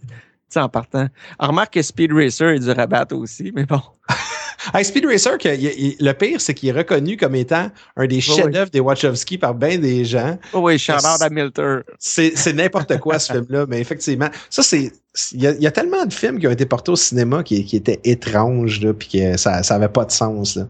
sais, 0.48 0.60
en 0.60 0.68
partant. 0.68 1.08
Alors, 1.38 1.50
remarque 1.50 1.74
que 1.74 1.82
Speed 1.82 2.12
Racer 2.12 2.50
est 2.50 2.60
du 2.60 2.70
rabat 2.70 3.06
aussi, 3.12 3.52
mais 3.54 3.64
bon. 3.66 3.80
Speed 4.82 5.06
Racer, 5.06 5.38
que, 5.38 5.48
il- 5.54 5.64
il- 5.64 5.96
le 6.00 6.12
pire, 6.12 6.40
c'est 6.40 6.54
qu'il 6.54 6.68
est 6.68 6.72
reconnu 6.72 7.16
comme 7.16 7.34
étant 7.34 7.70
un 7.96 8.06
des 8.06 8.16
oui. 8.16 8.20
chefs-d'œuvre 8.22 8.70
des 8.70 8.80
Wachowski 8.80 9.38
par 9.38 9.54
bien 9.54 9.78
des 9.78 10.04
gens. 10.04 10.38
Oh 10.52 10.60
oui, 10.60 10.78
à 10.88 11.30
Milter. 11.30 11.78
C'est 11.98 12.52
n'importe 12.52 12.98
quoi 12.98 13.18
ce 13.18 13.32
film-là, 13.34 13.66
mais 13.68 13.80
effectivement, 13.80 14.28
ça 14.50 14.62
c'est. 14.62 14.92
Il 15.32 15.42
y, 15.42 15.46
a, 15.46 15.52
il 15.52 15.62
y 15.62 15.66
a 15.66 15.70
tellement 15.70 16.04
de 16.06 16.12
films 16.12 16.40
qui 16.40 16.46
ont 16.48 16.50
été 16.50 16.66
portés 16.66 16.90
au 16.90 16.96
cinéma 16.96 17.42
qui, 17.44 17.64
qui 17.64 17.76
étaient 17.76 18.00
étranges, 18.04 18.80
là, 18.80 18.92
puis 18.92 19.08
que 19.08 19.36
ça 19.36 19.62
ça 19.62 19.76
avait 19.76 19.88
pas 19.88 20.04
de 20.04 20.10
sens. 20.10 20.56
Là. 20.56 20.66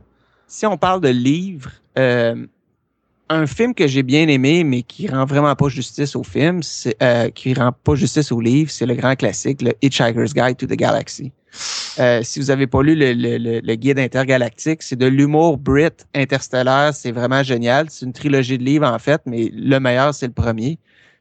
Si 0.46 0.66
on 0.66 0.76
parle 0.76 1.00
de 1.00 1.08
livres, 1.08 1.70
euh, 1.98 2.34
un 3.30 3.46
film 3.46 3.74
que 3.74 3.86
j'ai 3.86 4.02
bien 4.02 4.28
aimé, 4.28 4.62
mais 4.64 4.82
qui 4.82 5.08
rend 5.08 5.24
vraiment 5.24 5.54
pas 5.56 5.68
justice 5.68 6.14
au 6.14 6.22
film, 6.22 6.60
euh, 7.02 7.30
qui 7.30 7.54
rend 7.54 7.72
pas 7.72 7.94
justice 7.94 8.30
au 8.32 8.40
livre, 8.40 8.70
c'est 8.70 8.84
le 8.86 8.94
grand 8.94 9.16
classique, 9.16 9.62
le 9.62 9.72
Hitchhiker's 9.80 10.34
Guide 10.34 10.58
to 10.58 10.66
the 10.66 10.76
Galaxy. 10.76 11.32
Euh, 12.00 12.22
si 12.24 12.40
vous 12.40 12.50
avez 12.50 12.66
pas 12.66 12.82
lu 12.82 12.96
le, 12.96 13.12
le- 13.12 13.38
le- 13.38 13.60
le 13.60 13.74
guide 13.76 14.00
intergalactique, 14.00 14.82
c'est 14.82 14.96
de 14.96 15.06
l'humour 15.06 15.58
brit 15.58 15.90
interstellaire, 16.14 16.92
c'est 16.94 17.12
vraiment 17.12 17.42
génial. 17.44 17.88
C'est 17.90 18.04
une 18.04 18.12
trilogie 18.12 18.58
de 18.58 18.64
livres 18.64 18.86
en 18.88 18.98
fait, 18.98 19.22
mais 19.26 19.48
le 19.52 19.78
meilleur 19.78 20.12
c'est 20.12 20.26
le 20.26 20.32
premier. 20.32 20.78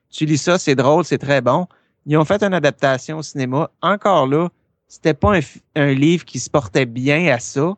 Tu 0.10 0.26
lis 0.26 0.38
ça, 0.40 0.58
c'est 0.58 0.76
drôle, 0.76 1.06
c'est 1.06 1.20
très 1.20 1.42
bon. 1.42 1.68
Ils 2.06 2.18
ont 2.18 2.26
fait 2.26 2.42
une 2.44 2.54
adaptation 2.54 3.20
au 3.20 3.22
cinéma. 3.24 3.70
Encore 3.82 4.26
là, 4.28 4.50
c'était 4.88 5.14
pas 5.14 5.38
un, 5.38 5.42
un 5.76 5.94
livre 5.94 6.26
qui 6.26 6.40
se 6.40 6.50
portait 6.50 6.86
bien 6.88 7.28
à 7.34 7.40
ça. 7.40 7.76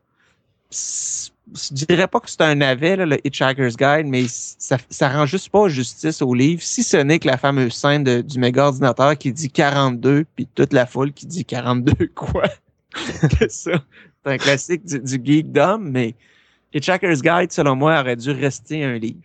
Je 0.72 1.74
dirais 1.74 2.08
pas 2.08 2.20
que 2.20 2.30
c'est 2.30 2.42
un 2.42 2.56
navet, 2.56 2.96
là, 2.96 3.06
le 3.06 3.18
Hitchhiker's 3.28 3.78
Guide, 3.78 4.08
mais 4.08 4.26
ça, 4.28 4.78
ça 4.90 5.10
rend 5.10 5.26
juste 5.26 5.50
pas 5.50 5.68
justice 5.68 6.22
au 6.22 6.34
livre, 6.34 6.62
si 6.64 6.82
ce 6.84 6.98
n'est 6.98 7.20
que 7.20 7.28
la 7.28 7.38
fameuse 7.38 7.74
scène 7.74 8.04
du 8.24 8.40
méga 8.40 8.66
ordinateur 8.68 9.16
qui 9.18 9.32
dit 9.32 9.50
42, 9.52 10.26
puis 10.36 10.48
toute 10.56 10.74
la 10.74 10.86
foule 10.88 11.14
qui 11.14 11.26
dit 11.28 11.46
42 11.46 12.08
quoi. 12.16 12.46
que 13.40 13.48
ça. 13.50 13.72
C'est 14.24 14.32
un 14.32 14.38
classique 14.38 14.86
du, 14.86 15.00
du 15.00 15.22
geekdom, 15.24 15.80
mais 15.80 16.16
Hitchhiker's 16.74 17.22
Guide, 17.22 17.52
selon 17.52 17.76
moi, 17.76 18.00
aurait 18.00 18.16
dû 18.16 18.32
rester 18.32 18.84
un 18.84 18.98
livre. 18.98 19.22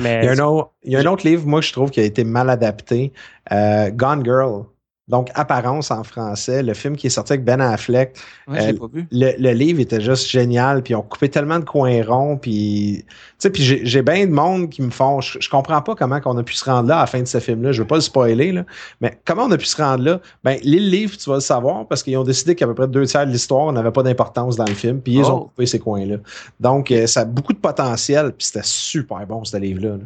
Mais 0.00 0.20
Il 0.22 0.24
y, 0.24 0.28
a 0.28 0.32
un 0.32 0.38
autre, 0.46 0.70
il 0.84 0.92
y 0.92 0.96
a 0.96 1.00
un 1.00 1.06
autre 1.06 1.26
livre, 1.26 1.46
moi, 1.46 1.60
que 1.60 1.66
je 1.66 1.72
trouve 1.72 1.90
qui 1.90 2.00
a 2.00 2.04
été 2.04 2.24
mal 2.24 2.48
adapté. 2.50 3.12
euh, 3.52 3.90
Gone 3.90 4.24
Girl. 4.24 4.64
Donc, 5.12 5.28
Apparence 5.34 5.90
en 5.92 6.02
français, 6.02 6.62
le 6.64 6.74
film 6.74 6.96
qui 6.96 7.06
est 7.06 7.10
sorti 7.10 7.34
avec 7.34 7.44
Ben 7.44 7.60
Affleck. 7.60 8.16
Ouais, 8.48 8.72
Euh, 8.72 8.76
pas 8.78 8.86
vu. 8.92 9.06
Le, 9.12 9.32
le 9.38 9.50
livre 9.52 9.78
était 9.78 10.00
juste 10.00 10.28
génial, 10.28 10.82
puis 10.82 10.94
on 10.96 11.02
coupé 11.02 11.28
tellement 11.28 11.58
de 11.60 11.64
coins 11.64 12.02
ronds, 12.04 12.36
puis 12.38 13.04
tu 13.06 13.14
sais, 13.38 13.50
puis 13.50 13.62
j'ai 13.62 14.02
bien 14.02 14.26
de 14.26 14.32
monde 14.32 14.70
qui 14.70 14.82
me 14.82 14.90
font, 14.90 15.20
je, 15.20 15.38
je 15.40 15.48
comprends 15.50 15.82
pas 15.82 15.94
comment 15.94 16.18
on 16.24 16.36
a 16.38 16.42
pu 16.42 16.54
se 16.54 16.64
rendre 16.64 16.88
là 16.88 16.96
à 16.96 17.00
la 17.02 17.06
fin 17.06 17.20
de 17.20 17.26
ce 17.26 17.38
film-là. 17.40 17.72
Je 17.72 17.82
veux 17.82 17.86
pas 17.86 17.96
le 17.96 18.00
spoiler 18.00 18.52
là, 18.52 18.64
mais 19.00 19.18
comment 19.24 19.44
on 19.44 19.50
a 19.52 19.58
pu 19.58 19.66
se 19.66 19.76
rendre 19.80 20.02
là? 20.02 20.20
Ben, 20.44 20.58
lis 20.64 20.80
le 20.80 20.88
livre, 20.90 21.16
tu 21.16 21.28
vas 21.28 21.36
le 21.36 21.40
savoir, 21.42 21.86
parce 21.86 22.02
qu'ils 22.02 22.16
ont 22.16 22.24
décidé 22.24 22.54
qu'à 22.54 22.66
peu 22.66 22.74
près 22.74 22.88
deux 22.88 23.04
tiers 23.06 23.26
de 23.26 23.30
l'histoire 23.32 23.70
n'avait 23.72 23.90
pas 23.92 24.02
d'importance 24.02 24.56
dans 24.56 24.64
le 24.66 24.74
film, 24.74 25.00
puis 25.00 25.12
ils 25.14 25.24
ont 25.30 25.36
Oh. 25.36 25.44
coupé 25.44 25.66
ces 25.66 25.78
coins-là. 25.78 26.16
Donc, 26.58 26.90
euh, 26.90 27.06
ça 27.06 27.20
a 27.20 27.24
beaucoup 27.26 27.52
de 27.52 27.58
potentiel, 27.58 28.32
puis 28.32 28.46
c'était 28.46 28.64
super 28.64 29.26
bon 29.26 29.44
ce 29.44 29.56
livre-là. 29.58 29.90
là. 29.98 30.04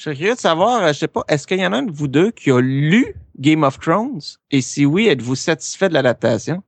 Je 0.00 0.04
serais 0.04 0.16
curieux 0.16 0.34
de 0.34 0.40
savoir, 0.40 0.82
euh, 0.82 0.88
je 0.94 0.98
sais 1.00 1.08
pas, 1.08 1.24
est-ce 1.28 1.46
qu'il 1.46 1.58
y 1.58 1.66
en 1.66 1.74
a 1.74 1.76
un 1.76 1.82
de 1.82 1.92
vous 1.92 2.08
deux 2.08 2.30
qui 2.30 2.50
a 2.50 2.58
lu 2.58 3.14
Game 3.38 3.64
of 3.64 3.78
Thrones? 3.78 4.22
Et 4.50 4.62
si 4.62 4.86
oui, 4.86 5.08
êtes-vous 5.08 5.34
satisfait 5.34 5.90
de 5.90 5.92
l'adaptation? 5.92 6.62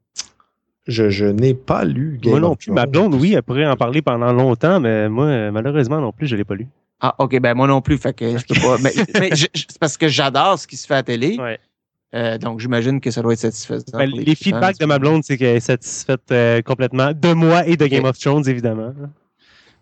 Je, 0.87 1.09
je 1.09 1.25
n'ai 1.25 1.55
pas 1.55 1.87
lu 1.87 2.19
Game 2.21 2.33
moi 2.33 2.41
non 2.41 2.53
of 2.53 2.59
plus. 2.59 2.73
Ma 2.73 2.83
Thrones. 2.83 3.09
blonde, 3.09 3.15
oui, 3.15 3.33
elle 3.33 3.43
pourrait 3.43 3.67
en 3.67 3.75
parler 3.75 4.03
pendant 4.03 4.35
longtemps, 4.35 4.81
mais 4.81 5.09
moi, 5.09 5.25
euh, 5.25 5.51
malheureusement 5.51 5.99
non 5.99 6.13
plus, 6.13 6.27
je 6.27 6.37
l'ai 6.37 6.45
pas 6.45 6.57
lu. 6.57 6.67
Ah, 7.01 7.15
ok, 7.21 7.41
ben 7.41 7.55
moi 7.55 7.67
non 7.67 7.81
plus, 7.81 7.97
fait 7.97 8.13
que 8.13 8.37
je 8.37 8.45
peux 8.45 8.61
pas. 8.61 8.77
Mais, 8.83 8.91
c'est 9.35 9.79
parce 9.81 9.97
que 9.97 10.09
j'adore 10.09 10.59
ce 10.59 10.67
qui 10.67 10.77
se 10.77 10.87
fait 10.87 10.93
à 10.93 10.97
la 10.99 11.03
télé. 11.03 11.39
Ouais. 11.41 11.59
Euh, 12.15 12.37
donc 12.37 12.61
j'imagine 12.61 13.01
que 13.01 13.11
ça 13.11 13.23
doit 13.23 13.33
être 13.33 13.39
satisfaisant. 13.39 13.97
Ben, 13.97 14.11
les 14.11 14.35
feedbacks 14.35 14.79
de 14.79 14.85
ma 14.85 14.99
blonde, 14.99 15.25
c'est 15.25 15.39
qu'elle 15.39 15.57
est 15.57 15.61
satisfaite 15.61 16.31
euh, 16.33 16.61
complètement 16.61 17.13
de 17.15 17.33
moi 17.33 17.67
et 17.67 17.79
de 17.79 17.87
Game 17.87 18.05
of 18.05 18.19
Thrones, 18.19 18.47
évidemment. 18.47 18.93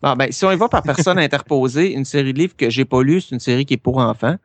Bon, 0.02 0.14
ben, 0.16 0.32
si 0.32 0.44
on 0.44 0.50
y 0.52 0.56
va 0.56 0.68
par 0.68 0.82
personne 0.82 1.18
interposée, 1.28 1.92
une 1.92 2.04
série 2.04 2.32
de 2.32 2.38
livres 2.38 2.56
que 2.56 2.70
j'ai 2.70 2.84
pas 2.84 3.02
lu, 3.02 3.20
c'est 3.20 3.34
une 3.34 3.40
série 3.40 3.66
qui 3.66 3.74
est 3.74 3.76
pour 3.76 3.98
enfants, 3.98 4.36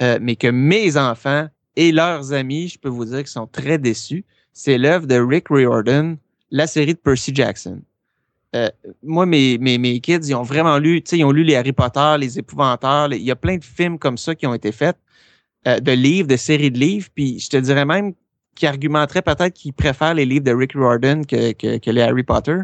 euh, 0.00 0.18
mais 0.20 0.36
que 0.36 0.48
mes 0.48 0.96
enfants 0.96 1.48
et 1.76 1.92
leurs 1.92 2.32
amis, 2.32 2.68
je 2.68 2.78
peux 2.78 2.88
vous 2.88 3.04
dire 3.04 3.18
qu'ils 3.18 3.26
sont 3.28 3.46
très 3.46 3.78
déçus. 3.78 4.24
C'est 4.52 4.78
l'œuvre 4.78 5.06
de 5.06 5.16
Rick 5.16 5.46
Riordan, 5.50 6.16
la 6.50 6.66
série 6.66 6.94
de 6.94 6.98
Percy 6.98 7.34
Jackson. 7.34 7.80
Euh, 8.54 8.68
moi, 9.02 9.24
mes, 9.24 9.56
mes, 9.58 9.78
mes 9.78 9.98
kids, 10.00 10.18
ils 10.28 10.34
ont 10.34 10.42
vraiment 10.42 10.76
lu, 10.78 11.02
tu 11.02 11.10
sais, 11.10 11.18
ils 11.18 11.24
ont 11.24 11.30
lu 11.32 11.42
les 11.42 11.56
Harry 11.56 11.72
Potter, 11.72 12.16
les 12.18 12.38
Épouvanteurs, 12.38 13.08
les- 13.08 13.16
il 13.16 13.24
y 13.24 13.30
a 13.30 13.36
plein 13.36 13.56
de 13.56 13.64
films 13.64 13.98
comme 13.98 14.18
ça 14.18 14.34
qui 14.34 14.46
ont 14.46 14.52
été 14.52 14.72
faits, 14.72 14.96
euh, 15.66 15.80
de 15.80 15.92
livres, 15.92 16.28
de 16.28 16.36
séries 16.36 16.70
de 16.70 16.78
livres, 16.78 17.08
puis 17.14 17.38
je 17.38 17.48
te 17.48 17.56
dirais 17.56 17.86
même 17.86 18.12
qu'ils 18.54 18.68
argumenteraient 18.68 19.22
peut-être 19.22 19.54
qu'ils 19.54 19.72
préfèrent 19.72 20.12
les 20.12 20.26
livres 20.26 20.44
de 20.44 20.52
Rick 20.52 20.72
Riordan 20.74 21.24
que, 21.24 21.52
que, 21.52 21.78
que 21.78 21.90
les 21.90 22.02
Harry 22.02 22.22
Potter. 22.24 22.58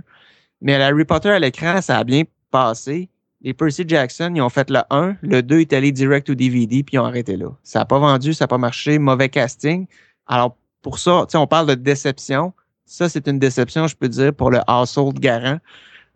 Mais 0.60 0.74
Harry 0.74 1.04
Potter 1.04 1.30
à 1.30 1.38
l'écran, 1.38 1.80
ça 1.80 1.98
a 1.98 2.04
bien 2.04 2.22
passé. 2.50 3.08
Les 3.42 3.54
Percy 3.54 3.84
Jackson, 3.86 4.32
ils 4.34 4.40
ont 4.42 4.48
fait 4.48 4.68
le 4.70 4.80
1, 4.90 5.16
le 5.22 5.42
2 5.42 5.60
est 5.60 5.72
allé 5.72 5.92
direct 5.92 6.28
au 6.30 6.34
DVD, 6.34 6.82
puis 6.82 6.96
ils 6.96 6.98
ont 6.98 7.04
arrêté 7.04 7.36
là. 7.36 7.46
Ça 7.62 7.78
n'a 7.80 7.84
pas 7.84 7.98
vendu, 7.98 8.34
ça 8.34 8.44
n'a 8.44 8.48
pas 8.48 8.58
marché, 8.58 8.98
mauvais 8.98 9.28
casting. 9.28 9.86
Alors, 10.26 10.56
pour 10.82 10.98
ça, 10.98 11.24
tu 11.28 11.32
sais, 11.32 11.38
on 11.38 11.46
parle 11.46 11.66
de 11.68 11.74
déception. 11.74 12.52
Ça, 12.84 13.08
c'est 13.08 13.28
une 13.28 13.38
déception, 13.38 13.86
je 13.86 13.94
peux 13.94 14.08
dire, 14.08 14.34
pour 14.34 14.50
le 14.50 14.58
household 14.68 15.20
garant, 15.20 15.58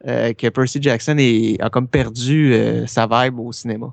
euh, 0.08 0.32
que 0.32 0.48
Percy 0.48 0.82
Jackson 0.82 1.16
est- 1.18 1.60
a 1.62 1.70
comme 1.70 1.86
perdu 1.86 2.54
euh, 2.54 2.86
sa 2.88 3.06
vibe 3.06 3.38
au 3.38 3.52
cinéma. 3.52 3.92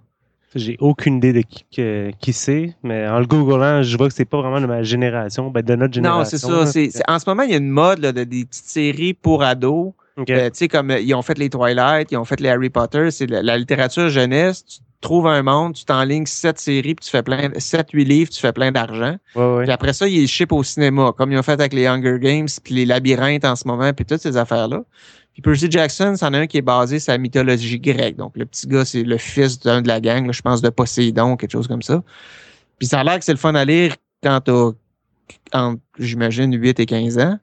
J'ai 0.55 0.77
aucune 0.79 1.17
idée 1.17 1.33
de 1.33 1.41
qui, 1.41 1.63
que- 1.71 2.09
qui 2.19 2.33
c'est, 2.33 2.73
mais 2.81 3.07
en 3.07 3.19
le 3.19 3.27
googlant, 3.27 3.83
je 3.83 3.95
vois 3.95 4.07
que 4.07 4.15
c'est 4.15 4.25
pas 4.25 4.41
vraiment 4.41 4.59
de 4.59 4.65
ma 4.65 4.81
génération, 4.81 5.51
ben 5.51 5.62
de 5.63 5.75
notre 5.75 5.93
génération. 5.93 6.19
Non, 6.21 6.25
c'est 6.25 6.38
ça. 6.39 7.03
en 7.07 7.19
ce 7.19 7.29
moment, 7.29 7.43
il 7.43 7.51
y 7.51 7.53
a 7.53 7.57
une 7.57 7.69
mode 7.69 7.99
là, 7.99 8.12
de 8.12 8.23
des 8.23 8.45
petites 8.45 8.65
séries 8.65 9.13
pour 9.13 9.43
ados. 9.43 9.93
Euh, 10.29 10.49
tu 10.49 10.58
sais, 10.58 10.67
comme 10.67 10.91
euh, 10.91 10.99
ils 10.99 11.13
ont 11.13 11.21
fait 11.21 11.38
les 11.38 11.49
Twilight, 11.49 12.12
ils 12.12 12.17
ont 12.17 12.25
fait 12.25 12.39
les 12.39 12.49
Harry 12.49 12.69
Potter, 12.69 13.12
c'est 13.12 13.27
la, 13.27 13.41
la 13.41 13.58
littérature 13.58 14.10
jeunesse. 14.10 14.65
Tu 14.65 14.79
trouves 15.01 15.27
un 15.27 15.41
monde, 15.43 15.75
tu 15.75 15.86
t'enlignes 15.86 16.25
sept 16.25 16.60
séries, 16.60 16.95
puis 16.95 17.05
tu 17.05 17.10
fais 17.10 17.23
plein, 17.23 17.49
sept, 17.58 17.91
huit 17.91 18.05
livres, 18.05 18.29
tu 18.29 18.39
fais 18.39 18.51
plein 18.51 18.71
d'argent. 18.71 19.15
Ouais, 19.36 19.43
ouais. 19.43 19.63
Puis 19.63 19.71
après 19.71 19.93
ça, 19.93 20.08
ils 20.08 20.27
ship 20.27 20.51
au 20.51 20.63
cinéma, 20.63 21.13
comme 21.17 21.32
ils 21.32 21.38
ont 21.38 21.43
fait 21.43 21.53
avec 21.53 21.73
les 21.73 21.88
Hunger 21.88 22.17
Games, 22.19 22.49
puis 22.63 22.73
les 22.73 22.86
labyrinthes 22.86 23.45
en 23.45 23.55
ce 23.55 23.67
moment, 23.67 23.93
puis 23.93 24.05
toutes 24.05 24.21
ces 24.21 24.36
affaires-là. 24.36 24.84
Puis 25.34 25.41
Percy 25.41 25.71
Jackson, 25.71 26.15
c'en 26.17 26.34
a 26.34 26.39
un 26.39 26.47
qui 26.47 26.58
est 26.58 26.62
basé 26.62 26.99
sur 26.99 27.13
la 27.13 27.17
mythologie 27.17 27.79
grecque. 27.79 28.17
Donc, 28.17 28.34
le 28.36 28.45
petit 28.45 28.67
gars, 28.67 28.84
c'est 28.84 29.03
le 29.03 29.17
fils 29.17 29.60
d'un 29.60 29.82
de 29.82 29.88
la 29.88 30.01
gang, 30.01 30.25
là, 30.25 30.34
je 30.34 30.41
pense, 30.41 30.62
de 30.62 30.69
Poséidon, 30.69 31.38
quelque 31.38 31.51
chose 31.51 31.67
comme 31.67 31.82
ça. 31.82 32.03
Puis 32.77 32.88
ça 32.88 32.99
a 32.99 33.03
l'air 33.03 33.19
que 33.19 33.25
c'est 33.25 33.32
le 33.32 33.38
fun 33.38 33.55
à 33.55 33.63
lire 33.63 33.95
quand 34.21 34.41
t'as 34.41 34.71
j'imagine, 35.97 36.53
8 36.53 36.79
et 36.79 36.86
15 36.86 37.19
ans. 37.19 37.39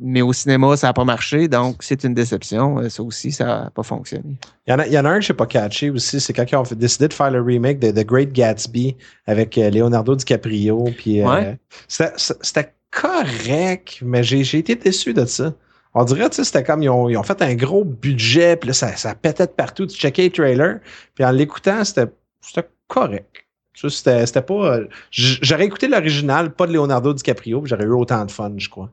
Mais 0.00 0.22
au 0.22 0.32
cinéma, 0.32 0.76
ça 0.76 0.86
n'a 0.88 0.92
pas 0.92 1.04
marché, 1.04 1.48
donc 1.48 1.78
c'est 1.82 2.04
une 2.04 2.14
déception. 2.14 2.78
Euh, 2.78 2.88
Ça 2.88 3.02
aussi, 3.02 3.32
ça 3.32 3.44
n'a 3.46 3.70
pas 3.74 3.82
fonctionné. 3.82 4.36
Il 4.66 4.70
y, 4.70 4.72
en 4.72 4.78
a, 4.78 4.86
il 4.86 4.92
y 4.92 4.98
en 4.98 5.04
a 5.04 5.10
un 5.10 5.18
que 5.18 5.24
je 5.24 5.32
n'ai 5.32 5.36
pas 5.36 5.46
catché 5.46 5.90
aussi, 5.90 6.20
c'est 6.20 6.32
quand 6.32 6.44
ils 6.50 6.56
ont 6.56 6.64
fait- 6.64 6.76
décidé 6.76 7.08
de 7.08 7.12
faire 7.14 7.30
le 7.32 7.42
remake 7.42 7.80
de 7.80 7.90
The 7.90 8.06
Great 8.06 8.32
Gatsby 8.32 8.96
avec 9.26 9.58
euh, 9.58 9.70
Leonardo 9.70 10.14
DiCaprio. 10.14 10.84
Puis, 10.96 11.20
euh, 11.20 11.26
Ouais. 11.28 11.58
c'était- 11.88 12.12
C'était 12.16 12.72
correct, 12.90 13.98
mais 14.02 14.22
j'ai 14.22 14.44
j'ai 14.44 14.58
été 14.58 14.74
déçu 14.76 15.12
de 15.14 15.24
ça. 15.24 15.52
On 15.94 16.04
dirait, 16.04 16.28
tu 16.30 16.36
sais, 16.36 16.44
c'était 16.44 16.62
comme, 16.62 16.82
ils 16.82 16.88
ont, 16.90 17.08
ils 17.08 17.16
ont 17.16 17.22
fait 17.22 17.40
un 17.42 17.54
gros 17.54 17.84
budget, 17.84 18.56
puis 18.56 18.68
là, 18.68 18.74
ça, 18.74 18.94
ça 18.96 19.14
pétait 19.14 19.46
de 19.46 19.52
partout. 19.52 19.86
Tu 19.86 19.96
checkais 19.96 20.22
les 20.22 20.30
trailers, 20.30 20.78
puis 21.14 21.24
en 21.24 21.30
l'écoutant, 21.30 21.82
c'était 21.84 22.10
c'était 22.40 22.68
correct. 22.86 23.46
C'était 23.74 24.26
c'était 24.26 24.42
pas... 24.42 24.80
J'aurais 25.10 25.64
écouté 25.66 25.86
l'original, 25.88 26.52
pas 26.52 26.66
de 26.66 26.72
Leonardo 26.72 27.12
DiCaprio, 27.14 27.60
puis 27.62 27.68
j'aurais 27.70 27.84
eu 27.84 27.92
autant 27.92 28.24
de 28.24 28.30
fun, 28.30 28.52
je 28.56 28.68
crois. 28.68 28.90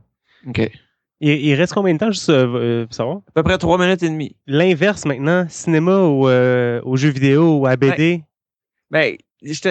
OK. 0.48 0.72
À 1.26 1.32
Il, 1.32 1.46
il 1.46 1.54
reste 1.56 1.74
combien 1.74 1.94
de 1.94 2.00
temps, 2.00 2.12
juste 2.12 2.30
euh, 2.30 2.48
euh, 2.56 2.86
pour 2.86 2.94
savoir? 2.96 3.18
peu 3.34 3.44
près 3.44 3.58
3 3.58 3.78
minutes 3.78 4.04
et 4.04 4.10
demie. 4.10 4.36
L'inverse 4.48 5.06
maintenant, 5.06 5.46
cinéma 5.50 6.00
ou 6.04 6.28
euh, 6.28 6.82
aux 6.84 6.96
jeux 6.98 7.10
vidéo 7.10 7.60
ou 7.60 7.68
à 7.68 7.76
BD? 7.76 8.24
Ben, 8.92 9.16
j'en 9.42 9.62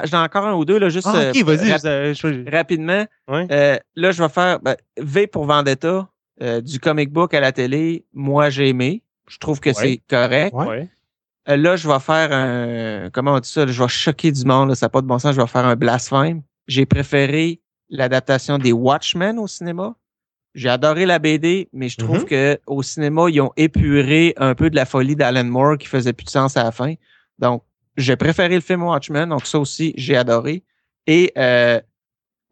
ai 0.00 0.16
encore 0.24 0.46
un 0.46 0.54
ou 0.54 0.64
deux, 0.64 0.78
là, 0.78 0.88
juste 0.88 1.08
Ah, 1.10 1.30
ok, 1.34 1.42
vas-y. 1.44 1.70
rap- 1.72 1.80
je- 1.84 2.12
je- 2.14 2.50
rapidement. 2.50 3.04
Ouais. 3.28 3.46
Euh, 3.50 3.76
là, 3.96 4.12
je 4.12 4.22
vais 4.22 4.28
faire 4.28 4.60
ben, 4.60 4.76
V 4.98 5.26
pour 5.26 5.44
Vendetta, 5.44 6.08
euh, 6.42 6.60
du 6.60 6.78
comic 6.80 7.10
book 7.12 7.34
à 7.34 7.40
la 7.40 7.52
télé. 7.52 8.04
Moi, 8.14 8.50
j'ai 8.50 8.68
aimé. 8.68 9.02
Je 9.28 9.38
trouve 9.38 9.60
que 9.60 9.70
Ouais. 9.70 9.74
c'est 9.74 10.00
correct. 10.08 10.54
Ouais. 10.54 10.66
Ouais. 10.66 10.88
Euh, 11.48 11.56
là, 11.56 11.76
je 11.76 11.88
vais 11.88 12.00
faire 12.00 12.32
un. 12.32 13.10
Comment 13.10 13.34
on 13.34 13.40
dit 13.40 13.48
ça? 13.48 13.64
là? 13.66 13.72
Je 13.72 13.82
vais 13.82 13.88
choquer 13.88 14.30
du 14.32 14.44
monde. 14.44 14.68
Là, 14.70 14.74
ça 14.74 14.86
n'a 14.86 14.90
pas 14.90 15.00
de 15.00 15.06
bon 15.06 15.18
sens. 15.18 15.34
Je 15.34 15.40
vais 15.40 15.46
faire 15.46 15.64
un 15.64 15.76
blasphème. 15.76 16.42
J'ai 16.68 16.86
préféré 16.86 17.60
l'adaptation 17.88 18.58
des 18.58 18.72
Watchmen 18.72 19.38
au 19.38 19.46
cinéma. 19.46 19.94
J'ai 20.54 20.68
adoré 20.68 21.06
la 21.06 21.18
BD, 21.20 21.68
mais 21.72 21.88
je 21.88 21.96
trouve 21.96 22.20
Mhm. 22.20 22.24
que 22.24 22.58
au 22.66 22.82
cinéma, 22.82 23.26
ils 23.30 23.40
ont 23.40 23.52
épuré 23.56 24.34
un 24.36 24.54
peu 24.54 24.68
de 24.70 24.76
la 24.76 24.84
folie 24.84 25.14
d'Alan 25.16 25.44
Moore 25.44 25.78
qui 25.78 25.86
faisait 25.86 26.12
plus 26.12 26.24
de 26.24 26.30
sens 26.30 26.56
à 26.56 26.64
la 26.64 26.72
fin. 26.72 26.94
Donc, 27.38 27.62
j'ai 27.96 28.16
préféré 28.16 28.54
le 28.56 28.60
film 28.60 28.82
Watchmen. 28.82 29.28
Donc, 29.28 29.46
ça 29.46 29.58
aussi, 29.60 29.94
j'ai 29.96 30.16
adoré. 30.16 30.64
Et 31.06 31.32
euh, 31.36 31.80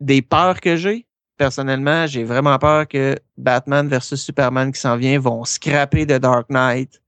des 0.00 0.22
peurs 0.22 0.61
que 0.61 0.76
j'ai, 0.76 1.06
personnellement, 1.37 2.06
j'ai 2.06 2.22
vraiment 2.24 2.56
peur 2.58 2.87
que 2.87 3.16
Batman 3.37 3.88
versus 3.88 4.20
Superman 4.22 4.70
qui 4.72 4.80
s'en 4.80 4.96
vient 4.96 5.18
vont 5.18 5.44
scraper 5.44 6.06
de 6.06 6.18
Dark 6.18 6.48
Knight 6.50 7.00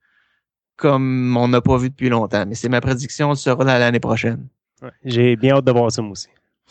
comme 0.77 1.37
on 1.37 1.49
n'a 1.49 1.61
pas 1.61 1.77
vu 1.77 1.91
depuis 1.91 2.09
longtemps. 2.09 2.45
Mais 2.47 2.55
c'est 2.55 2.69
ma 2.69 2.81
prédiction, 2.81 3.27
on 3.29 3.31
le 3.31 3.37
saura 3.37 3.65
dans 3.65 3.79
l'année 3.79 4.01
prochaine. 4.01 4.47
Ouais. 4.83 4.91
J'ai 5.05 5.37
bien 5.37 5.57
hâte 5.57 5.65
de 5.65 5.73
voir 5.73 5.93
ça, 5.93 6.01
moi 6.03 6.13
aussi. 6.13 6.29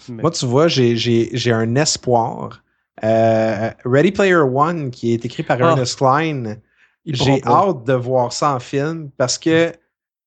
Mais- 0.09 0.23
Moi, 0.23 0.31
tu 0.31 0.45
vois, 0.45 0.67
j'ai- 0.67 0.95
j'ai 0.95 1.29
j'ai 1.33 1.51
un 1.51 1.75
espoir. 1.75 2.63
Euh, 3.03 3.71
Ready 3.85 4.11
Player 4.11 4.35
One, 4.35 4.91
qui 4.91 5.13
est 5.13 5.23
écrit 5.25 5.43
par 5.43 5.57
Ah. 5.61 5.69
Ernest 5.71 5.97
Klein, 5.97 6.57
j'ai 7.05 7.43
hâte 7.45 7.83
de 7.85 7.93
voir 7.93 8.33
ça 8.33 8.53
en 8.55 8.59
film 8.59 9.09
parce 9.17 9.37
que, 9.37 9.73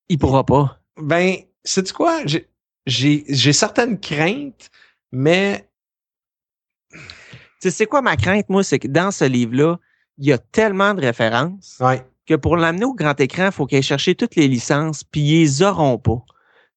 Il 0.09 0.19
pourra 0.19 0.45
pas. 0.45 0.81
ben, 1.01 1.37
sais-tu 1.65 1.93
quoi? 1.93 2.21
J'ai- 2.87 3.53
certaines 3.53 3.99
craintes, 4.01 4.71
mais 5.13 5.69
Tu 6.91 6.99
sais, 7.61 7.71
c'est 7.71 7.87
quoi 7.87 8.03
ma 8.03 8.17
crainte, 8.17 8.49
moi? 8.49 8.65
C'est 8.65 8.81
que 8.81 8.89
dans 8.89 9.11
ce 9.13 9.25
livre-là, 9.25 9.79
il 10.19 10.27
y 10.27 10.33
a 10.33 10.39
tellement 10.39 10.95
de 10.95 11.01
références 11.01 11.77
ouais. 11.81 12.05
que 12.27 12.35
pour 12.35 12.57
l'amener 12.57 12.85
au 12.85 12.93
grand 12.95 13.19
écran, 13.21 13.47
il 13.47 13.53
faut 13.53 13.67
qu'ils 13.67 13.77
aillent 13.77 13.83
chercher 13.85 14.15
toutes 14.17 14.35
les 14.35 14.49
licences, 14.49 15.05
puis 15.05 15.21
ils 15.21 15.41
les 15.43 15.63
auront 15.63 15.97
pas. 15.99 16.25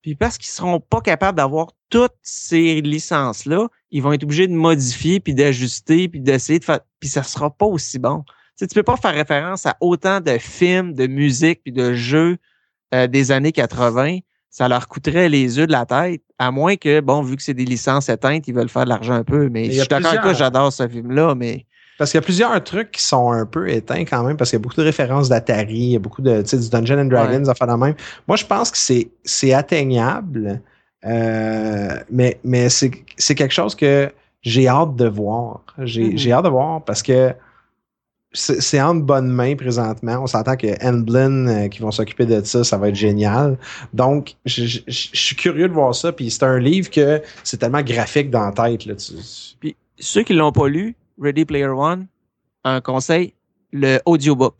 Puis 0.03 0.13
parce 0.15 0.37
qu'ils 0.37 0.51
seront 0.51 0.79
pas 0.79 1.01
capables 1.01 1.37
d'avoir 1.37 1.71
toutes 1.89 2.13
ces 2.21 2.81
licences-là, 2.81 3.67
ils 3.95 4.01
vont 4.03 4.11
être 4.11 4.23
obligés 4.23 4.47
de 4.47 4.53
modifier, 4.53 5.19
puis 5.21 5.33
d'ajuster, 5.33 6.09
puis 6.09 6.19
d'essayer 6.19 6.59
de 6.59 6.65
faire... 6.65 6.81
Puis 6.99 7.07
ça 7.09 7.23
sera 7.23 7.49
pas 7.49 7.65
aussi 7.65 7.97
bon. 7.97 8.23
Tu 8.27 8.33
sais, 8.57 8.67
tu 8.67 8.75
peux 8.75 8.83
pas 8.83 8.97
faire 8.97 9.13
référence 9.13 9.65
à 9.65 9.77
autant 9.79 10.19
de 10.19 10.37
films, 10.37 10.93
de 10.93 11.07
musique, 11.07 11.61
puis 11.63 11.71
de 11.71 11.93
jeux 11.93 12.37
euh, 12.93 13.07
des 13.07 13.31
années 13.31 13.53
80. 13.53 14.19
Ça 14.49 14.67
leur 14.67 14.87
coûterait 14.89 15.29
les 15.29 15.57
yeux 15.57 15.65
de 15.67 15.71
la 15.71 15.85
tête, 15.85 16.21
à 16.39 16.51
moins 16.51 16.75
que, 16.75 16.99
bon, 16.99 17.21
vu 17.21 17.37
que 17.37 17.41
c'est 17.43 17.53
des 17.53 17.63
licences 17.65 18.09
éteintes, 18.09 18.47
ils 18.49 18.53
veulent 18.53 18.69
faire 18.69 18.83
de 18.83 18.89
l'argent 18.89 19.13
un 19.13 19.23
peu. 19.23 19.47
Mais 19.49 19.67
y 19.67 19.71
je 19.71 19.79
suis 19.79 19.87
d'accord 19.87 20.07
avec 20.07 20.21
toi, 20.21 20.29
plusieurs- 20.31 20.35
j'adore 20.35 20.73
ce 20.73 20.87
film-là, 20.87 21.33
mais... 21.35 21.65
Parce 21.97 22.11
qu'il 22.11 22.17
y 22.17 22.23
a 22.23 22.25
plusieurs 22.25 22.63
trucs 22.65 22.91
qui 22.91 23.01
sont 23.01 23.31
un 23.31 23.45
peu 23.45 23.69
éteints 23.69 24.03
quand 24.03 24.21
même, 24.23 24.35
parce 24.35 24.49
qu'il 24.49 24.57
y 24.59 24.61
a 24.61 24.63
beaucoup 24.63 24.75
de 24.75 24.83
références 24.85 25.29
d'Atari, 25.29 25.73
il 25.77 25.91
y 25.91 25.95
a 25.95 25.99
beaucoup 25.99 26.21
de, 26.21 26.41
tu 26.41 26.49
sais, 26.49 26.57
du 26.57 26.69
Dungeons 26.69 26.99
and 26.99 27.05
Dragons, 27.05 27.43
Ouais. 27.43 27.49
enfin 27.49 27.67
de 27.67 27.73
même. 27.81 27.95
Moi, 28.27 28.35
je 28.35 28.45
pense 28.45 28.69
que 28.71 28.77
c'est, 28.77 29.11
c'est 29.23 29.53
atteignable, 29.53 30.61
euh, 31.05 31.97
mais, 32.15 32.39
mais 32.43 32.69
c'est, 32.69 32.91
quelque 33.35 33.53
chose 33.53 33.75
que 33.75 34.11
j'ai 34.41 34.67
hâte 34.67 34.95
de 34.95 35.07
voir. 35.07 35.61
J'ai, 35.79 36.11
Mhm. 36.11 36.17
j'ai 36.17 36.31
hâte 36.31 36.45
de 36.45 36.49
voir 36.49 36.83
parce 36.83 37.03
que 37.03 37.33
c'est, 38.31 38.81
en 38.81 38.95
bonnes 38.95 39.29
mains 39.29 39.55
présentement. 39.55 40.19
On 40.21 40.27
s'entend 40.27 40.55
que 40.57 40.67
Enblin, 40.85 41.47
euh, 41.47 41.67
qui 41.69 41.79
vont 41.81 41.91
s'occuper 41.91 42.25
de 42.25 42.43
ça, 42.43 42.63
ça 42.63 42.77
va 42.77 42.89
être 42.89 42.95
génial. 42.95 43.57
Donc, 43.93 44.35
je, 44.45 44.81
suis 44.87 45.35
curieux 45.35 45.67
de 45.69 45.73
voir 45.73 45.95
ça. 45.95 46.11
Puis 46.11 46.29
c'est 46.31 46.43
un 46.43 46.59
livre 46.59 46.89
que 46.89 47.21
c'est 47.43 47.57
tellement 47.57 47.81
graphique 47.81 48.29
dans 48.29 48.45
la 48.45 48.51
tête. 48.51 48.85
Là, 48.85 48.95
tu- 48.95 49.13
Puis 49.59 49.75
ceux 49.99 50.23
qui 50.23 50.33
l'ont 50.33 50.51
pas 50.51 50.67
lu, 50.67 50.95
Ready 51.21 51.45
Player 51.45 51.67
One, 51.67 52.07
un 52.65 52.81
conseil, 52.81 53.33
le 53.71 53.99
audiobook. 54.05 54.55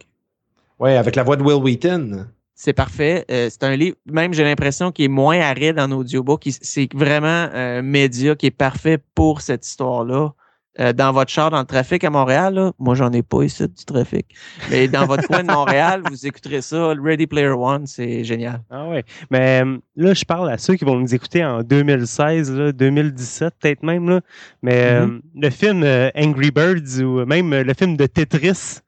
ouais, 0.79 0.95
avec 0.97 1.15
la 1.15 1.23
voix 1.23 1.35
de 1.37 1.43
Will 1.43 1.61
Wheaton. 1.61 2.27
C'est 2.57 2.73
parfait. 2.73 3.25
Euh, 3.29 3.49
c'est 3.51 3.63
un 3.63 3.75
livre, 3.75 3.97
même 4.05 4.33
j'ai 4.33 4.43
l'impression 4.45 4.91
qu'il 4.91 5.05
est 5.05 5.09
moins 5.09 5.39
aride 5.41 5.77
en 5.79 5.91
audiobook. 5.91 6.43
C'est 6.61 6.87
vraiment 6.93 7.49
un 7.53 7.81
média 7.81 8.33
qui 8.35 8.45
est 8.45 8.51
parfait 8.51 8.97
pour 9.13 9.41
cette 9.41 9.65
histoire-là. 9.67 10.29
Euh, 10.77 10.91
dans 10.91 11.13
votre 11.13 11.31
char, 11.31 11.51
dans 11.51 11.59
le 11.59 11.65
trafic 11.65 12.03
à 12.03 12.09
Montréal, 12.09 12.53
là, 12.55 12.71
moi 12.79 12.95
j'en 12.95 13.09
ai 13.13 13.23
pas 13.23 13.43
ici 13.43 13.63
du 13.65 13.85
trafic. 13.85 14.25
Mais 14.69 14.89
dans 14.89 15.05
votre 15.05 15.25
coin 15.27 15.41
de 15.43 15.47
Montréal, 15.51 16.01
vous 16.09 16.27
écouterez 16.27 16.61
ça. 16.61 16.93
Ready 17.01 17.27
Player 17.27 17.47
One, 17.47 17.87
c'est 17.87 18.25
génial. 18.25 18.61
Ah 18.69 18.87
ouais. 18.89 19.03
Mais 19.31 19.61
euh, 19.63 19.77
là, 19.95 20.13
je 20.13 20.25
parle 20.25 20.49
à 20.49 20.57
ceux 20.57 20.75
qui 20.75 20.83
vont 20.83 20.97
nous 20.97 21.15
écouter 21.15 21.45
en 21.45 21.61
2016, 21.63 22.51
là, 22.53 22.71
2017 22.73 23.53
peut-être 23.59 23.83
même. 23.83 24.09
Là. 24.09 24.21
Mais 24.61 24.75
euh, 24.75 25.05
Mm-hmm. 25.07 25.21
le 25.41 25.49
film 25.49 25.83
euh, 25.83 26.09
Angry 26.15 26.51
Birds 26.51 27.01
ou 27.01 27.25
même 27.25 27.53
euh, 27.53 27.63
le 27.63 27.73
film 27.73 27.95
de 27.95 28.05
Tetris, 28.05 28.79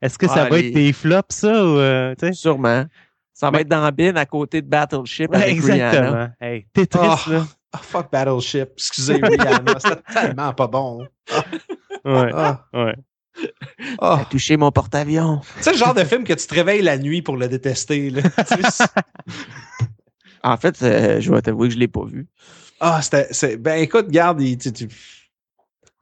est-ce 0.00 0.18
que 0.18 0.26
ça 0.28 0.44
Ah, 0.46 0.48
va 0.48 0.58
les- 0.58 0.68
être 0.68 0.74
des 0.74 0.92
flops, 0.92 1.34
ça? 1.34 1.64
Ou, 1.64 1.76
euh? 1.78 2.14
Sûrement. 2.32 2.84
Ça 3.42 3.50
va 3.50 3.56
Mais- 3.56 3.62
être 3.62 3.68
dans 3.68 3.82
la 3.82 3.90
bin 3.90 4.14
à 4.14 4.24
côté 4.24 4.62
de 4.62 4.68
Battleship 4.68 5.32
Ouais, 5.32 5.42
avec 5.42 5.60
Rihanna. 5.60 5.88
exactement. 5.88 6.28
Hey, 6.40 6.66
Tetris, 6.72 7.00
Oh. 7.02 7.30
là. 7.32 7.46
Ah, 7.72 7.78
fuck 7.82 8.12
Battleship. 8.12 8.68
Excusez 8.76 9.14
Rihanna, 9.20 9.74
c'était 9.80 9.96
tellement 10.14 10.52
pas 10.54 10.68
bon. 10.68 11.08
Ouais, 12.04 12.30
Ah, 12.32 12.64
ouais. 12.72 12.94
ah. 13.98 14.16
T'as 14.20 14.24
touché 14.26 14.56
mon 14.56 14.70
porte-avions. 14.70 15.40
C'est 15.60 15.72
le 15.72 15.76
genre 15.76 15.92
de 15.94 16.04
film 16.04 16.22
que 16.22 16.34
tu 16.34 16.46
te 16.46 16.54
réveilles 16.54 16.82
la 16.82 16.98
nuit 16.98 17.20
pour 17.22 17.36
le 17.36 17.48
détester. 17.48 18.10
Là. 18.10 18.22
En 20.44 20.56
fait, 20.56 20.82
euh, 20.82 21.20
je 21.20 21.32
vais 21.32 21.40
t'avouer 21.40 21.68
que 21.68 21.74
je 21.74 21.78
l'ai 21.78 21.88
pas 21.88 22.04
vu. 22.04 22.26
ah, 22.80 23.00
c'était. 23.02 23.56
Ben 23.56 23.74
écoute, 23.80 24.08
garde, 24.08 24.40
il- 24.40 24.58
tu, 24.58 24.72
tu- 24.72 24.88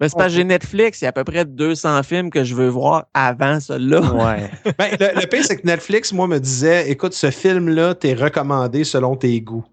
Mais 0.00 0.08
c'est 0.08 0.16
parce 0.16 0.28
que 0.28 0.36
j'ai 0.36 0.44
Netflix, 0.44 1.00
il 1.00 1.04
y 1.04 1.06
a 1.06 1.10
à 1.10 1.12
peu 1.12 1.24
près 1.24 1.44
200 1.44 2.02
films 2.04 2.30
que 2.30 2.42
je 2.42 2.54
veux 2.54 2.68
voir 2.68 3.06
avant 3.14 3.60
celui-là. 3.60 4.00
Ouais. 4.00 4.50
Ben, 4.78 4.96
le, 4.98 5.20
le 5.20 5.26
pire, 5.26 5.44
c'est 5.44 5.56
que 5.58 5.66
Netflix, 5.66 6.12
moi, 6.12 6.26
me 6.26 6.38
disait 6.40 6.90
écoute, 6.90 7.12
ce 7.12 7.30
film-là, 7.30 7.94
t'es 7.94 8.14
recommandé 8.14 8.84
selon 8.84 9.14
tes 9.16 9.38
goûts. 9.40 9.64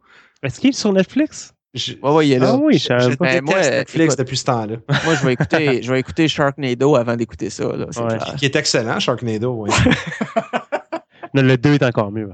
Est-ce 0.43 0.59
qu'il 0.59 0.71
est 0.71 0.73
sur 0.73 0.91
Netflix? 0.91 1.53
Je- 1.73 1.93
Ouais, 2.01 2.11
ouais, 2.11 2.27
il 2.27 2.33
est 2.33 2.39
là. 2.39 2.51
Ah 2.53 2.59
oui, 2.61 2.77
je 2.77 2.79
je 2.79 2.87
pas. 2.87 2.99
déteste 2.99 3.19
Ben, 3.19 3.41
moi, 3.43 3.59
Netflix 3.61 4.05
écoute. 4.13 4.17
depuis 4.19 4.37
ce 4.37 4.43
temps-là. 4.45 4.75
Moi, 5.05 5.15
je 5.15 5.25
vais 5.25 5.33
écouter, 5.33 5.81
je 5.83 5.91
vais 5.93 5.99
écouter 5.99 6.27
Sharknado 6.27 6.95
avant 6.95 7.15
d'écouter 7.15 7.49
ça. 7.49 7.63
Là, 7.65 7.85
Ouais. 7.85 8.17
Qui 8.37 8.45
est 8.45 8.55
excellent, 8.55 8.99
Sharknado, 8.99 9.51
oui. 9.63 9.69
Non, 11.33 11.41
le 11.43 11.57
2 11.57 11.73
est 11.75 11.83
encore 11.83 12.11
mieux. 12.11 12.29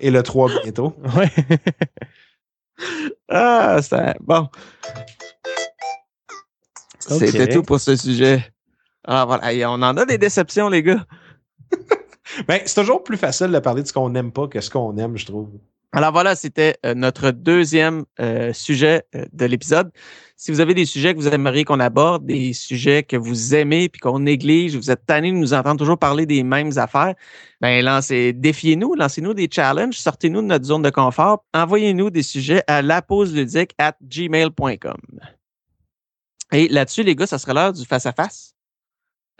Et 0.00 0.10
le 0.10 0.22
3 0.22 0.50
bientôt. 0.62 0.94
Ouais. 1.16 1.30
Ah, 3.28 3.80
ça. 3.82 4.14
Bon. 4.20 4.48
C'était 7.08 7.48
tout 7.48 7.62
pour 7.62 7.80
ce 7.80 7.96
sujet. 7.96 8.44
Ah, 9.04 9.24
voilà. 9.24 9.52
Hey, 9.52 9.64
on 9.64 9.74
en 9.74 9.96
a 9.96 10.04
des 10.04 10.18
déceptions, 10.18 10.68
les 10.68 10.82
gars. 10.82 11.04
Ben, 12.48 12.60
c'est 12.66 12.80
toujours 12.80 13.04
plus 13.04 13.16
facile 13.16 13.52
de 13.52 13.58
parler 13.60 13.82
de 13.82 13.88
ce 13.88 13.92
qu'on 13.92 14.10
n'aime 14.10 14.32
pas 14.32 14.48
que 14.48 14.60
ce 14.60 14.68
qu'on 14.68 14.96
aime, 14.96 15.16
je 15.16 15.26
trouve. 15.26 15.48
Alors 15.92 16.12
voilà, 16.12 16.34
c'était 16.34 16.76
euh, 16.84 16.94
notre 16.94 17.30
deuxième 17.30 18.04
euh, 18.20 18.52
sujet 18.52 19.04
euh, 19.14 19.24
de 19.32 19.46
l'épisode. 19.46 19.90
Si 20.36 20.50
vous 20.50 20.60
avez 20.60 20.74
des 20.74 20.84
sujets 20.84 21.14
que 21.14 21.18
vous 21.18 21.28
aimeriez 21.28 21.64
qu'on 21.64 21.80
aborde, 21.80 22.26
des 22.26 22.52
sujets 22.52 23.02
que 23.02 23.16
vous 23.16 23.54
aimez 23.54 23.88
puis 23.88 24.00
qu'on 24.00 24.18
néglige, 24.18 24.76
vous 24.76 24.90
êtes 24.90 25.06
tanné 25.06 25.30
de 25.30 25.36
nous 25.36 25.54
entendre 25.54 25.78
toujours 25.78 25.98
parler 25.98 26.26
des 26.26 26.42
mêmes 26.42 26.76
affaires, 26.76 27.14
ben 27.62 27.82
lancez, 27.82 28.34
défiez-nous, 28.34 28.94
lancez-nous 28.94 29.32
des 29.32 29.48
challenges, 29.50 29.94
sortez-nous 29.98 30.42
de 30.42 30.48
notre 30.48 30.66
zone 30.66 30.82
de 30.82 30.90
confort, 30.90 31.44
envoyez-nous 31.54 32.10
des 32.10 32.22
sujets 32.22 32.62
à 32.66 32.82
lapauseludique 32.82 33.72
at 33.78 33.96
gmail.com. 34.02 34.98
Et 36.52 36.68
là-dessus, 36.68 37.02
les 37.02 37.16
gars, 37.16 37.26
ça 37.26 37.38
sera 37.38 37.52
l'heure 37.54 37.72
du 37.72 37.84
face-à-face. 37.84 38.54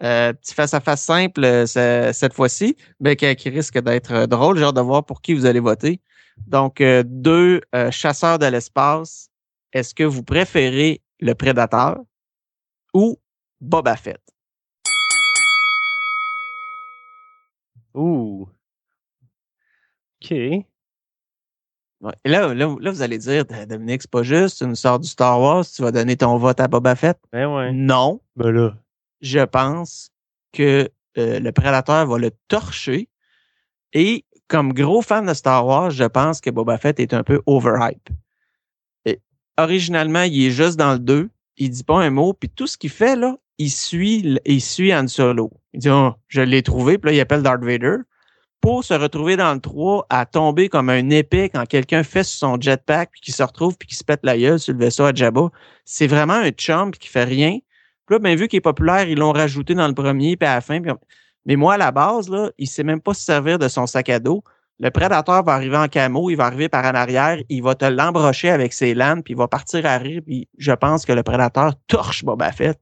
Euh, 0.03 0.33
petit 0.35 0.53
face-à-face 0.55 1.03
simple 1.03 1.43
euh, 1.45 1.67
ce- 1.67 2.11
cette 2.13 2.35
fois-ci, 2.35 2.77
mais 3.01 3.17
qui, 3.17 3.49
risque 3.49 3.79
d'être 3.79 4.13
euh, 4.13 4.27
drôle. 4.27 4.63
Hâte 4.63 4.77
de 4.77 4.81
voir 4.81 5.05
pour 5.07 5.23
qui 5.23 5.33
vous 5.35 5.47
allez 5.47 5.61
voter. 5.61 6.01
Donc, 6.47 6.81
euh, 6.81 7.03
deux 7.07 7.63
euh, 7.75 7.91
chasseurs 7.91 8.39
de 8.39 8.47
l'espace. 8.47 9.31
Est-ce 9.73 9.95
que 9.95 10.03
vous 10.05 10.23
préférez 10.23 11.01
le 11.21 11.35
Prédateur 11.35 11.99
ou 12.93 13.19
Boba 13.61 13.97
Fett? 13.97 14.21
Ouh. 17.95 18.47
OK. 20.23 20.35
Ouais. 22.01 22.13
Et 22.25 22.29
là, 22.29 22.53
là, 22.53 22.77
là, 22.79 22.91
vous 22.91 23.03
allez 23.03 23.19
dire, 23.19 23.45
Dominique, 23.69 24.03
c'est 24.03 24.11
pas 24.11 24.23
juste, 24.23 24.59
tu 24.59 24.67
nous 24.67 24.75
sors 24.75 24.99
du 24.99 25.09
Star 25.09 25.41
Wars, 25.41 25.65
tu 25.65 25.83
vas 25.83 25.93
donner 25.93 26.17
ton 26.17 26.37
vote 26.37 26.61
à 26.61 26.69
Boba 26.69 26.95
Fett? 26.95 27.19
Ben 27.33 27.47
ouais. 27.47 27.73
Non, 27.73 28.21
Ben 28.37 28.51
là. 28.51 28.75
je 29.23 29.41
pense 29.41 30.11
que 30.53 30.91
euh, 31.19 31.41
le 31.41 31.53
Prédateur 31.53 32.07
va 32.07 32.19
le 32.19 32.31
torcher. 32.49 33.09
Et 33.93 34.25
comme 34.49 34.73
gros 34.73 35.03
fan 35.03 35.27
de 35.27 35.35
Star 35.35 35.67
Wars, 35.67 35.91
je 35.91 36.05
pense 36.05 36.41
que 36.41 36.51
Boba 36.51 36.77
Fett 36.77 37.01
est 37.01 37.15
un 37.15 37.23
peu 37.23 37.41
overhype. 37.47 38.11
Et, 39.07 39.21
originalement, 39.57 40.23
il 40.23 40.47
est 40.47 40.51
juste 40.51 40.77
dans 40.77 40.93
le 40.93 40.99
2, 40.99 41.31
il 41.57 41.71
dit 41.71 41.85
pas 41.85 42.03
un 42.03 42.11
mot, 42.11 42.35
puis 42.35 42.51
tout 42.51 42.67
ce 42.67 42.77
qu'il 42.77 42.91
fait, 42.91 43.17
là, 43.17 43.37
il 43.59 43.71
suit, 43.71 44.39
il 44.45 44.61
suit 44.61 44.93
Han 44.95 45.09
Solo. 45.09 45.51
Il 45.73 45.81
dit, 45.81 45.91
oh, 45.91 46.13
je 46.29 46.43
l'ai 46.43 46.63
trouvé, 46.63 46.99
puis 46.99 47.11
là, 47.11 47.17
il 47.17 47.21
appelle 47.21 47.43
Darth 47.43 47.65
Vader. 47.65 47.97
Pour 48.61 48.83
se 48.85 48.95
retrouver 48.95 49.37
dans 49.37 49.55
le 49.55 49.61
3 49.61 50.07
à 50.11 50.27
tomber 50.27 50.69
comme 50.69 50.89
un 50.91 51.11
épée 51.11 51.51
quand 51.51 51.65
quelqu'un 51.67 52.03
fait 52.03 52.25
son 52.25 52.61
jetpack, 52.61 53.11
puis 53.13 53.21
qu'il 53.21 53.35
se 53.35 53.43
retrouve, 53.43 53.77
puis 53.77 53.87
qu'il 53.87 53.97
se 53.97 54.03
pète 54.05 54.21
la 54.25 54.37
gueule 54.37 54.59
sur 54.59 54.73
le 54.73 54.81
vaisseau 54.81 55.05
à 55.05 55.15
Jabba. 55.15 55.51
C'est 55.85 56.07
vraiment 56.09 56.35
un 56.35 56.51
chump 56.57 56.97
qui 56.99 57.09
fait 57.09 57.25
rien. 57.25 57.59
Puis 58.07 58.15
là, 58.15 58.19
ben, 58.19 58.37
vu 58.37 58.49
qu'il 58.49 58.57
est 58.59 58.61
populaire, 58.61 59.09
ils 59.09 59.19
l'ont 59.19 59.33
rajouté 59.33 59.75
dans 59.75 59.87
le 59.87 59.95
premier, 59.95 60.37
puis 60.37 60.49
à 60.49 60.55
la 60.57 60.61
fin. 60.61 60.81
puis 60.81 60.91
on- 60.91 60.99
Mais 61.45 61.55
moi, 61.55 61.75
à 61.75 61.77
la 61.77 61.93
base, 61.93 62.29
là, 62.29 62.51
il 62.59 62.67
sait 62.67 62.83
même 62.83 63.01
pas 63.01 63.15
se 63.15 63.23
servir 63.23 63.59
de 63.59 63.69
son 63.69 63.87
sac 63.87 64.09
à 64.09 64.19
dos. 64.19 64.43
Le 64.81 64.91
prédateur 64.91 65.43
va 65.45 65.53
arriver 65.53 65.77
en 65.77 65.87
camo, 65.89 66.29
il 66.29 66.35
va 66.37 66.47
arriver 66.47 66.69
par 66.69 66.85
en 66.85 66.95
arrière, 66.95 67.39
il 67.49 67.63
va 67.63 67.75
te 67.77 67.85
l'embrocher 67.85 68.51
avec 68.51 68.73
ses 68.73 68.95
lames, 68.95 69.23
puis 69.23 69.33
il 69.35 69.37
va 69.37 69.47
partir 69.49 69.87
à 69.87 69.97
rire, 69.97 70.21
puis 70.27 70.49
je 70.59 70.73
pense 70.73 71.07
que 71.07 71.13
le 71.13 71.23
prédateur 71.23 71.73
torche 71.87 72.25
Boba 72.25 72.51
Fett 72.53 72.79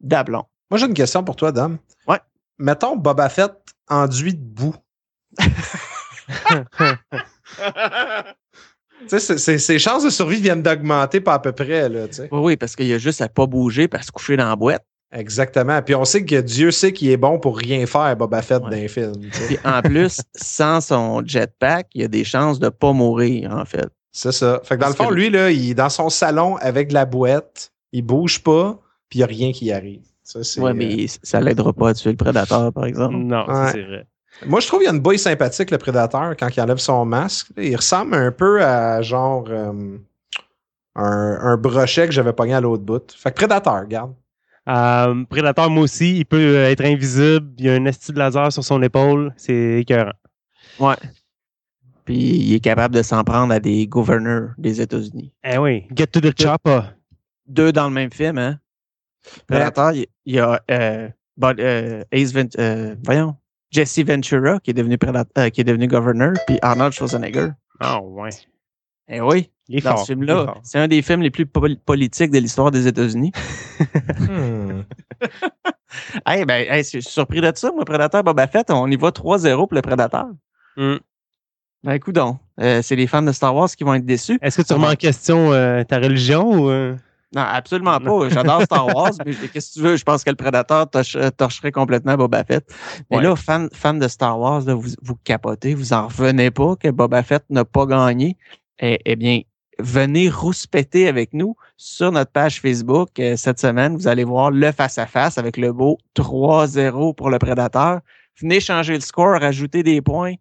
d'ablon. 0.00 0.44
Moi, 0.70 0.78
j'ai 0.78 0.86
une 0.86 0.94
question 0.94 1.22
pour 1.24 1.36
toi, 1.36 1.52
Dom. 1.52 1.78
Ouais. 2.08 2.20
Mettons 2.58 2.96
Boba 2.96 3.28
Fett 3.28 3.52
enduit 3.88 4.34
de 4.34 4.40
boue. 4.42 4.74
Ses 9.08 9.78
chances 9.78 10.04
de 10.04 10.10
survie 10.10 10.40
viennent 10.40 10.62
d'augmenter 10.62 11.20
pas 11.20 11.34
à 11.34 11.38
peu 11.38 11.52
près, 11.52 11.88
là, 11.88 12.08
tu 12.08 12.14
sais. 12.14 12.28
Oui, 12.32 12.40
oui, 12.42 12.56
parce 12.56 12.74
qu'il 12.76 12.86
y 12.86 12.94
a 12.94 12.98
juste 12.98 13.20
à 13.20 13.28
pas 13.28 13.46
bouger, 13.46 13.88
parce 13.88 14.06
se 14.06 14.12
coucher 14.12 14.36
dans 14.36 14.48
la 14.48 14.56
boîte. 14.56 14.84
Exactement. 15.12 15.80
Puis 15.82 15.94
on 15.94 16.04
sait 16.04 16.24
que 16.24 16.40
Dieu 16.40 16.70
sait 16.72 16.92
qu'il 16.92 17.10
est 17.10 17.16
bon 17.16 17.38
pour 17.38 17.56
rien 17.56 17.86
faire, 17.86 18.16
Boba 18.16 18.42
Fett, 18.42 18.62
Ouais. 18.64 18.86
tu 18.86 18.92
sais. 18.92 19.46
Puis 19.46 19.58
en 19.64 19.80
plus, 19.80 20.20
sans 20.34 20.80
son 20.80 21.22
jetpack, 21.24 21.88
il 21.94 22.02
y 22.02 22.04
a 22.04 22.08
des 22.08 22.24
chances 22.24 22.58
de 22.58 22.68
pas 22.68 22.92
mourir, 22.92 23.52
en 23.52 23.64
fait. 23.64 23.86
C'est 24.12 24.32
ça. 24.32 24.60
Fait 24.64 24.76
que 24.76 24.80
dans 24.80 24.88
le 24.88 24.94
fond, 24.94 25.08
que- 25.08 25.14
lui, 25.14 25.30
là, 25.30 25.50
il 25.50 25.70
est 25.70 25.74
dans 25.74 25.90
son 25.90 26.08
salon 26.10 26.56
avec 26.56 26.88
de 26.88 26.94
la 26.94 27.04
boîte, 27.04 27.70
il 27.92 28.02
bouge 28.02 28.42
pas, 28.42 28.78
puis 29.08 29.18
il 29.18 29.20
n'y 29.20 29.24
a 29.24 29.26
rien 29.26 29.52
qui 29.52 29.70
arrive. 29.72 30.02
C'est, 30.24 30.58
Ouais, 30.60 30.70
euh, 30.70 30.74
mais 30.74 31.06
ça 31.22 31.40
l'aidera 31.40 31.72
pas 31.72 31.90
à 31.90 31.94
tuer 31.94 32.10
le 32.10 32.16
prédateur, 32.16 32.72
par 32.72 32.86
exemple. 32.86 33.14
Non, 33.14 33.46
Ouais. 33.46 33.70
c'est 33.72 33.82
vrai. 33.82 34.06
Moi, 34.44 34.60
je 34.60 34.66
trouve 34.66 34.80
qu'il 34.80 34.86
y 34.88 34.90
a 34.90 34.94
une 34.94 35.00
bouille 35.00 35.18
sympathique, 35.18 35.70
le 35.70 35.78
prédateur, 35.78 36.36
quand 36.36 36.48
il 36.54 36.60
enlève 36.60 36.76
son 36.78 37.04
masque. 37.06 37.48
Il 37.56 37.74
ressemble 37.76 38.14
un 38.14 38.30
peu 38.32 38.62
à 38.62 39.00
genre 39.00 39.46
euh, 39.48 39.96
un, 40.94 41.38
un 41.40 41.56
brochet 41.56 42.06
que 42.06 42.12
j'avais 42.12 42.32
pogné 42.34 42.54
à 42.54 42.60
l'autre 42.60 42.82
bout. 42.82 43.12
Fait 43.16 43.30
que 43.30 43.36
prédateur, 43.36 43.80
regarde. 43.80 44.14
Euh, 44.68 45.24
Prédateur, 45.30 45.70
moi 45.70 45.84
aussi, 45.84 46.18
il 46.18 46.24
peut 46.26 46.36
euh, 46.56 46.70
être 46.70 46.84
invisible. 46.84 47.52
Il 47.58 47.64
y 47.66 47.70
a 47.70 47.74
un 47.74 47.84
esti 47.86 48.12
de 48.12 48.18
laser 48.18 48.52
sur 48.52 48.64
son 48.64 48.82
épaule. 48.82 49.32
C'est 49.36 49.80
écœurant. 49.80 50.10
Ouais. 50.80 50.96
Puis 52.04 52.16
il 52.16 52.54
est 52.54 52.60
capable 52.60 52.94
de 52.94 53.02
s'en 53.02 53.24
prendre 53.24 53.52
à 53.54 53.60
des 53.60 53.86
gouverneurs 53.86 54.50
des 54.58 54.80
États-Unis. 54.80 55.32
Eh 55.44 55.58
oui, 55.58 55.86
get 55.94 56.08
to 56.08 56.20
the 56.20 56.32
chopper. 56.38 56.80
Deux 57.46 57.72
dans 57.72 57.88
le 57.88 57.94
même 57.94 58.12
film, 58.12 58.38
hein? 58.38 58.58
Prédateur, 59.46 59.92
il 59.92 60.06
y 60.26 60.38
a 60.38 60.60
euh, 60.70 61.08
euh, 61.42 62.04
Ace 62.12 62.32
Vent- 62.32 62.56
euh, 62.60 62.94
voyons, 63.04 63.36
Jesse 63.76 64.00
Ventura 64.04 64.58
qui 64.60 64.70
est 64.70 64.74
devenu 64.74 64.96
euh, 65.38 65.50
qui 65.50 65.60
est 65.60 65.64
devenu 65.64 65.86
gouverneur, 65.86 66.32
puis 66.46 66.58
Arnold 66.62 66.92
Schwarzenegger. 66.92 67.48
Ah 67.80 68.00
ouais. 68.00 68.30
Eh 69.08 69.20
oui, 69.20 69.50
Il 69.68 69.78
est 69.78 69.82
dans 69.82 69.90
fort. 69.96 70.00
ce 70.00 70.06
film-là, 70.12 70.54
c'est 70.64 70.78
un 70.78 70.88
des 70.88 71.00
films 71.02 71.20
les 71.22 71.30
plus 71.30 71.46
pol- 71.46 71.76
politiques 71.84 72.30
de 72.32 72.38
l'histoire 72.38 72.70
des 72.70 72.86
États-Unis. 72.86 73.32
Hmm. 74.18 74.82
hey, 76.26 76.44
ben, 76.44 76.66
hey, 76.68 76.82
je 76.82 76.88
suis 76.88 77.02
surpris 77.02 77.40
de 77.40 77.52
ça, 77.54 77.70
moi, 77.72 77.84
Prédateur 77.84 78.22
Boba 78.24 78.46
Fett, 78.46 78.70
on 78.70 78.86
y 78.90 78.96
va 78.96 79.10
3-0 79.10 79.56
pour 79.56 79.68
le 79.74 79.82
Prédateur. 79.82 80.26
Hmm. 80.76 80.96
Ben, 81.84 81.92
écoute 81.92 82.14
donc, 82.14 82.38
euh, 82.60 82.82
c'est 82.82 82.96
les 82.96 83.06
fans 83.06 83.22
de 83.22 83.32
Star 83.32 83.54
Wars 83.54 83.68
qui 83.68 83.84
vont 83.84 83.94
être 83.94 84.04
déçus. 84.06 84.38
Est-ce 84.42 84.60
que 84.60 84.66
tu 84.66 84.72
remets 84.72 84.88
en 84.88 84.94
question 84.96 85.52
euh, 85.52 85.84
ta 85.84 85.98
religion 85.98 86.50
ou. 86.64 86.70
Non, 87.34 87.42
absolument 87.42 87.98
pas. 87.98 88.28
J'adore 88.28 88.62
Star 88.62 88.86
Wars, 88.96 89.12
mais 89.26 89.34
qu'est-ce 89.52 89.70
que 89.70 89.74
tu 89.74 89.80
veux? 89.84 89.96
Je 89.96 90.04
pense 90.04 90.22
que 90.24 90.30
le 90.30 90.36
Prédateur 90.36 90.84
torche- 90.86 91.16
euh, 91.16 91.30
torcherait 91.30 91.72
complètement 91.72 92.14
Boba 92.16 92.44
Fett. 92.44 92.64
Mais 93.10 93.16
Ouais. 93.18 93.22
là, 93.24 93.34
fan, 93.36 93.68
fan 93.72 93.98
de 93.98 94.06
Star 94.08 94.38
Wars, 94.38 94.62
là, 94.64 94.74
vous, 94.74 94.90
vous 95.02 95.16
capotez, 95.24 95.74
vous 95.74 95.92
en 95.92 96.06
revenez 96.06 96.50
pas 96.50 96.76
que 96.76 96.88
Boba 96.88 97.22
Fett 97.22 97.44
n'a 97.50 97.64
pas 97.64 97.84
gagné. 97.86 98.36
Eh, 98.78 98.98
eh 99.04 99.16
bien, 99.16 99.40
venez 99.80 100.30
rouspéter 100.30 101.08
avec 101.08 101.32
nous 101.34 101.56
sur 101.76 102.12
notre 102.12 102.30
page 102.30 102.60
Facebook 102.60 103.08
euh, 103.18 103.36
cette 103.36 103.58
semaine. 103.58 103.96
Vous 103.96 104.06
allez 104.08 104.24
voir 104.24 104.50
le 104.52 104.70
face-à-face 104.70 105.36
avec 105.36 105.56
le 105.56 105.72
beau 105.72 105.98
3-0 106.14 107.14
pour 107.14 107.28
le 107.30 107.38
Prédateur. 107.38 108.00
Venez 108.40 108.60
changer 108.60 108.94
le 108.94 109.00
score, 109.00 109.40
rajouter 109.40 109.82
des 109.82 110.00
points 110.00 110.34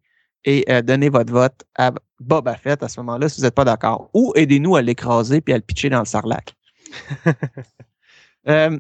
et 0.46 0.64
euh, 0.70 0.82
donner 0.82 1.10
votre 1.10 1.34
vote 1.34 1.64
à 1.76 1.92
Boba 2.20 2.56
Fett 2.56 2.84
à 2.84 2.88
ce 2.90 3.00
moment-là 3.00 3.28
si 3.28 3.42
vous 3.42 3.46
n'êtes 3.46 3.56
pas 3.56 3.66
d'accord. 3.66 4.10
Ou 4.14 4.32
aidez-nous 4.36 4.76
à 4.76 4.82
l'écraser 4.82 5.42
puis 5.42 5.54
à 5.54 5.58
le 5.58 5.64
pitcher 5.64 5.90
dans 5.90 6.00
le 6.00 6.06
sarlac. 6.06 6.54
Euh, 8.48 8.78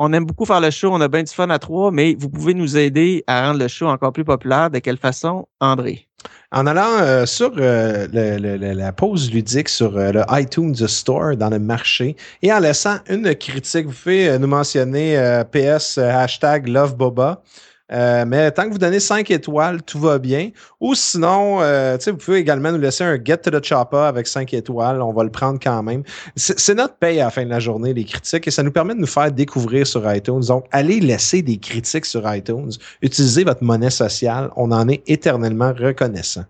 on 0.00 0.12
aime 0.12 0.24
beaucoup 0.24 0.44
faire 0.44 0.60
le 0.60 0.72
show, 0.72 0.90
on 0.92 1.00
a 1.00 1.06
bien 1.06 1.22
du 1.22 1.32
fun 1.32 1.48
à 1.48 1.60
trois, 1.60 1.92
mais 1.92 2.16
vous 2.18 2.28
pouvez 2.28 2.54
nous 2.54 2.76
aider 2.76 3.22
à 3.28 3.46
rendre 3.46 3.60
le 3.60 3.68
show 3.68 3.86
encore 3.86 4.12
plus 4.12 4.24
populaire. 4.24 4.68
De 4.68 4.80
quelle 4.80 4.96
façon, 4.96 5.46
André? 5.60 6.08
En 6.50 6.66
allant 6.66 6.90
euh, 7.02 7.24
sur 7.24 7.52
euh, 7.56 8.08
la 8.10 8.92
pause 8.92 9.30
ludique 9.30 9.68
sur 9.68 9.92
le 9.92 10.24
iTunes 10.32 10.74
Store 10.74 11.36
dans 11.36 11.50
le 11.50 11.60
marché 11.60 12.16
et 12.42 12.52
en 12.52 12.58
laissant 12.58 12.96
une 13.08 13.32
critique, 13.36 13.86
vous 13.86 13.92
pouvez 13.92 14.36
nous 14.40 14.48
mentionner 14.48 15.42
PS 15.52 15.98
hashtag 15.98 16.66
LoveBoba. 16.66 17.44
Euh, 17.92 18.24
mais 18.26 18.50
tant 18.50 18.64
que 18.64 18.70
vous 18.70 18.78
donnez 18.78 18.98
5 18.98 19.30
étoiles, 19.30 19.82
tout 19.82 20.00
va 20.00 20.18
bien. 20.18 20.50
Ou 20.80 20.94
sinon, 20.94 21.60
euh, 21.60 21.96
vous 22.04 22.16
pouvez 22.16 22.38
également 22.38 22.72
nous 22.72 22.78
laisser 22.78 23.04
un 23.04 23.22
Get 23.22 23.38
to 23.38 23.50
the 23.50 23.64
Chopper 23.64 23.98
avec 23.98 24.26
5 24.26 24.52
étoiles. 24.54 25.00
On 25.00 25.12
va 25.12 25.22
le 25.22 25.30
prendre 25.30 25.60
quand 25.62 25.82
même. 25.82 26.02
C'est 26.34 26.58
c'est 26.58 26.74
notre 26.74 26.96
paye 26.96 27.20
à 27.20 27.26
la 27.26 27.30
fin 27.30 27.44
de 27.44 27.50
la 27.50 27.60
journée, 27.60 27.94
les 27.94 28.04
critiques, 28.04 28.48
et 28.48 28.50
ça 28.50 28.62
nous 28.62 28.72
permet 28.72 28.94
de 28.94 29.00
nous 29.00 29.06
faire 29.06 29.30
découvrir 29.30 29.86
sur 29.86 30.12
iTunes. 30.12 30.40
Donc, 30.40 30.66
allez 30.72 30.98
laisser 30.98 31.42
des 31.42 31.58
critiques 31.58 32.06
sur 32.06 32.22
iTunes. 32.34 32.72
Utilisez 33.02 33.44
votre 33.44 33.62
monnaie 33.62 33.90
sociale. 33.90 34.50
On 34.56 34.72
en 34.72 34.88
est 34.88 35.02
éternellement 35.06 35.72
reconnaissant. 35.72 36.44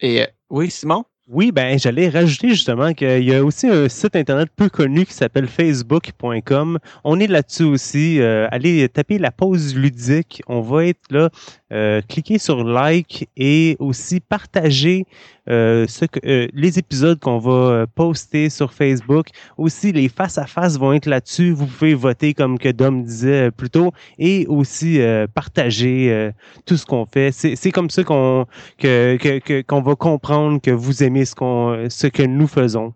Et 0.00 0.22
euh, 0.22 0.26
oui, 0.50 0.70
Simon? 0.70 1.04
Oui, 1.28 1.52
ben 1.52 1.78
j'allais 1.78 2.08
rajouter 2.08 2.48
justement 2.48 2.92
qu'il 2.94 3.22
y 3.22 3.32
a 3.32 3.44
aussi 3.44 3.68
un 3.68 3.88
site 3.88 4.16
internet 4.16 4.48
peu 4.56 4.68
connu 4.68 5.06
qui 5.06 5.14
s'appelle 5.14 5.46
facebook.com. 5.46 6.80
On 7.04 7.20
est 7.20 7.28
là-dessus 7.28 7.62
aussi. 7.62 8.20
Euh, 8.20 8.48
allez 8.50 8.88
taper 8.88 9.18
la 9.18 9.30
pause 9.30 9.76
ludique. 9.76 10.42
On 10.48 10.60
va 10.60 10.86
être 10.86 11.00
là. 11.10 11.30
Euh, 11.72 12.02
cliquez 12.06 12.38
sur 12.38 12.64
like 12.64 13.28
et 13.36 13.76
aussi 13.78 14.20
partager 14.20 15.06
euh, 15.48 15.86
ce 15.88 16.04
que, 16.04 16.20
euh, 16.26 16.46
les 16.52 16.78
épisodes 16.78 17.18
qu'on 17.18 17.38
va 17.38 17.86
poster 17.94 18.50
sur 18.50 18.72
Facebook. 18.72 19.28
Aussi, 19.56 19.92
les 19.92 20.08
face-à-face 20.08 20.78
vont 20.78 20.92
être 20.92 21.06
là-dessus. 21.06 21.52
Vous 21.52 21.66
pouvez 21.66 21.94
voter 21.94 22.34
comme 22.34 22.58
que 22.58 22.68
Dom 22.68 23.04
disait 23.04 23.50
plus 23.50 23.70
tôt 23.70 23.92
et 24.18 24.46
aussi 24.48 25.00
partager 25.34 26.30
tout 26.66 26.76
ce 26.76 26.84
qu'on 26.84 27.06
fait. 27.06 27.32
C'est 27.32 27.70
comme 27.70 27.90
ça 27.90 28.04
qu'on 28.04 28.46
va 28.80 29.94
comprendre 29.96 30.60
que 30.60 30.70
vous 30.70 31.02
aimez 31.02 31.24
ce, 31.24 31.34
qu'on, 31.34 31.86
ce 31.88 32.06
que 32.06 32.22
nous 32.22 32.46
faisons. 32.46 32.94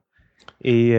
Et 0.62 0.94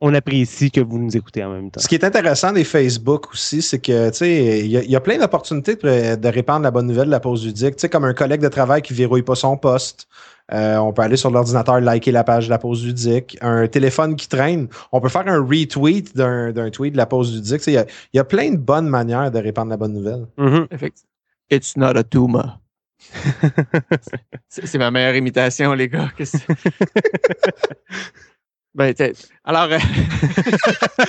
on 0.00 0.14
apprécie 0.14 0.70
que 0.70 0.80
vous 0.80 0.98
nous 0.98 1.16
écoutez 1.16 1.44
en 1.44 1.52
même 1.52 1.70
temps. 1.70 1.80
Ce 1.80 1.88
qui 1.88 1.94
est 1.94 2.04
intéressant 2.04 2.52
des 2.52 2.64
Facebook 2.64 3.32
aussi, 3.32 3.62
c'est 3.62 3.78
que, 3.80 4.10
tu 4.10 4.16
sais, 4.16 4.60
il 4.60 4.66
y, 4.70 4.76
a- 4.78 4.82
il 4.82 4.90
y 4.90 4.96
a 4.96 5.00
plein 5.00 5.18
d'opportunités 5.18 5.76
de, 5.76 6.16
de 6.16 6.28
répandre 6.28 6.62
la 6.62 6.70
bonne 6.70 6.86
nouvelle 6.86 7.06
de 7.06 7.10
la 7.10 7.20
pause 7.20 7.44
ludique. 7.46 7.76
Tu 7.76 7.82
sais, 7.82 7.88
comme 7.88 8.04
un 8.04 8.14
collègue 8.14 8.40
de 8.40 8.48
travail 8.48 8.82
qui 8.82 8.94
verrouille 8.94 9.22
pas 9.22 9.34
son 9.34 9.56
poste. 9.56 10.06
Euh, 10.52 10.78
on 10.78 10.92
peut 10.92 11.02
aller 11.02 11.16
sur 11.16 11.30
l'ordinateur, 11.30 11.80
liker 11.80 12.10
la 12.10 12.24
page 12.24 12.46
de 12.46 12.50
la 12.50 12.58
pause 12.58 12.84
ludique. 12.84 13.38
Un 13.40 13.68
téléphone 13.68 14.16
qui 14.16 14.26
traîne, 14.26 14.66
on 14.90 15.00
peut 15.00 15.08
faire 15.08 15.28
un 15.28 15.38
retweet 15.38 16.16
d'un, 16.16 16.50
d'un 16.50 16.70
tweet 16.70 16.92
de 16.92 16.96
la 16.96 17.06
pause 17.06 17.32
ludique. 17.34 17.58
Tu 17.58 17.64
sais, 17.64 17.70
Il 17.72 17.74
y, 17.74 17.78
a, 17.78 17.84
il 18.12 18.16
y 18.16 18.20
a 18.20 18.24
plein 18.24 18.50
de 18.50 18.56
bonnes 18.56 18.88
manières 18.88 19.30
de 19.30 19.38
répandre 19.38 19.70
la 19.70 19.76
bonne 19.76 19.92
nouvelle. 19.92 20.26
Mhm. 20.38 20.66
Effectivement. 20.72 21.08
It's 21.52 21.76
not 21.76 21.96
a 21.96 22.02
tumor. 22.02 22.58
c'est 24.48 24.66
c'est 24.66 24.78
ma 24.78 24.90
meilleure 24.90 25.14
imitation, 25.16 25.72
les 25.74 25.88
gars. 25.88 26.08
Ben, 28.74 28.94
t'sais, 28.94 29.12
alors, 29.44 29.68
euh, 29.72 29.78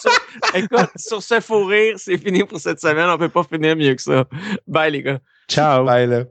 sur- 0.00 0.10
écoute, 0.54 0.90
sur 0.96 1.22
ce 1.22 1.40
fou 1.40 1.64
rire, 1.64 1.94
c'est 1.96 2.18
fini 2.18 2.44
pour 2.44 2.60
cette 2.60 2.80
semaine. 2.80 3.08
On 3.08 3.16
peut 3.18 3.28
pas 3.30 3.44
finir 3.44 3.74
mieux 3.76 3.94
que 3.94 4.02
ça. 4.02 4.24
Bye, 4.66 4.92
les 4.92 5.02
gars. 5.02 5.18
Ciao! 5.48 5.84
Bye, 5.84 6.06
là. 6.06 6.24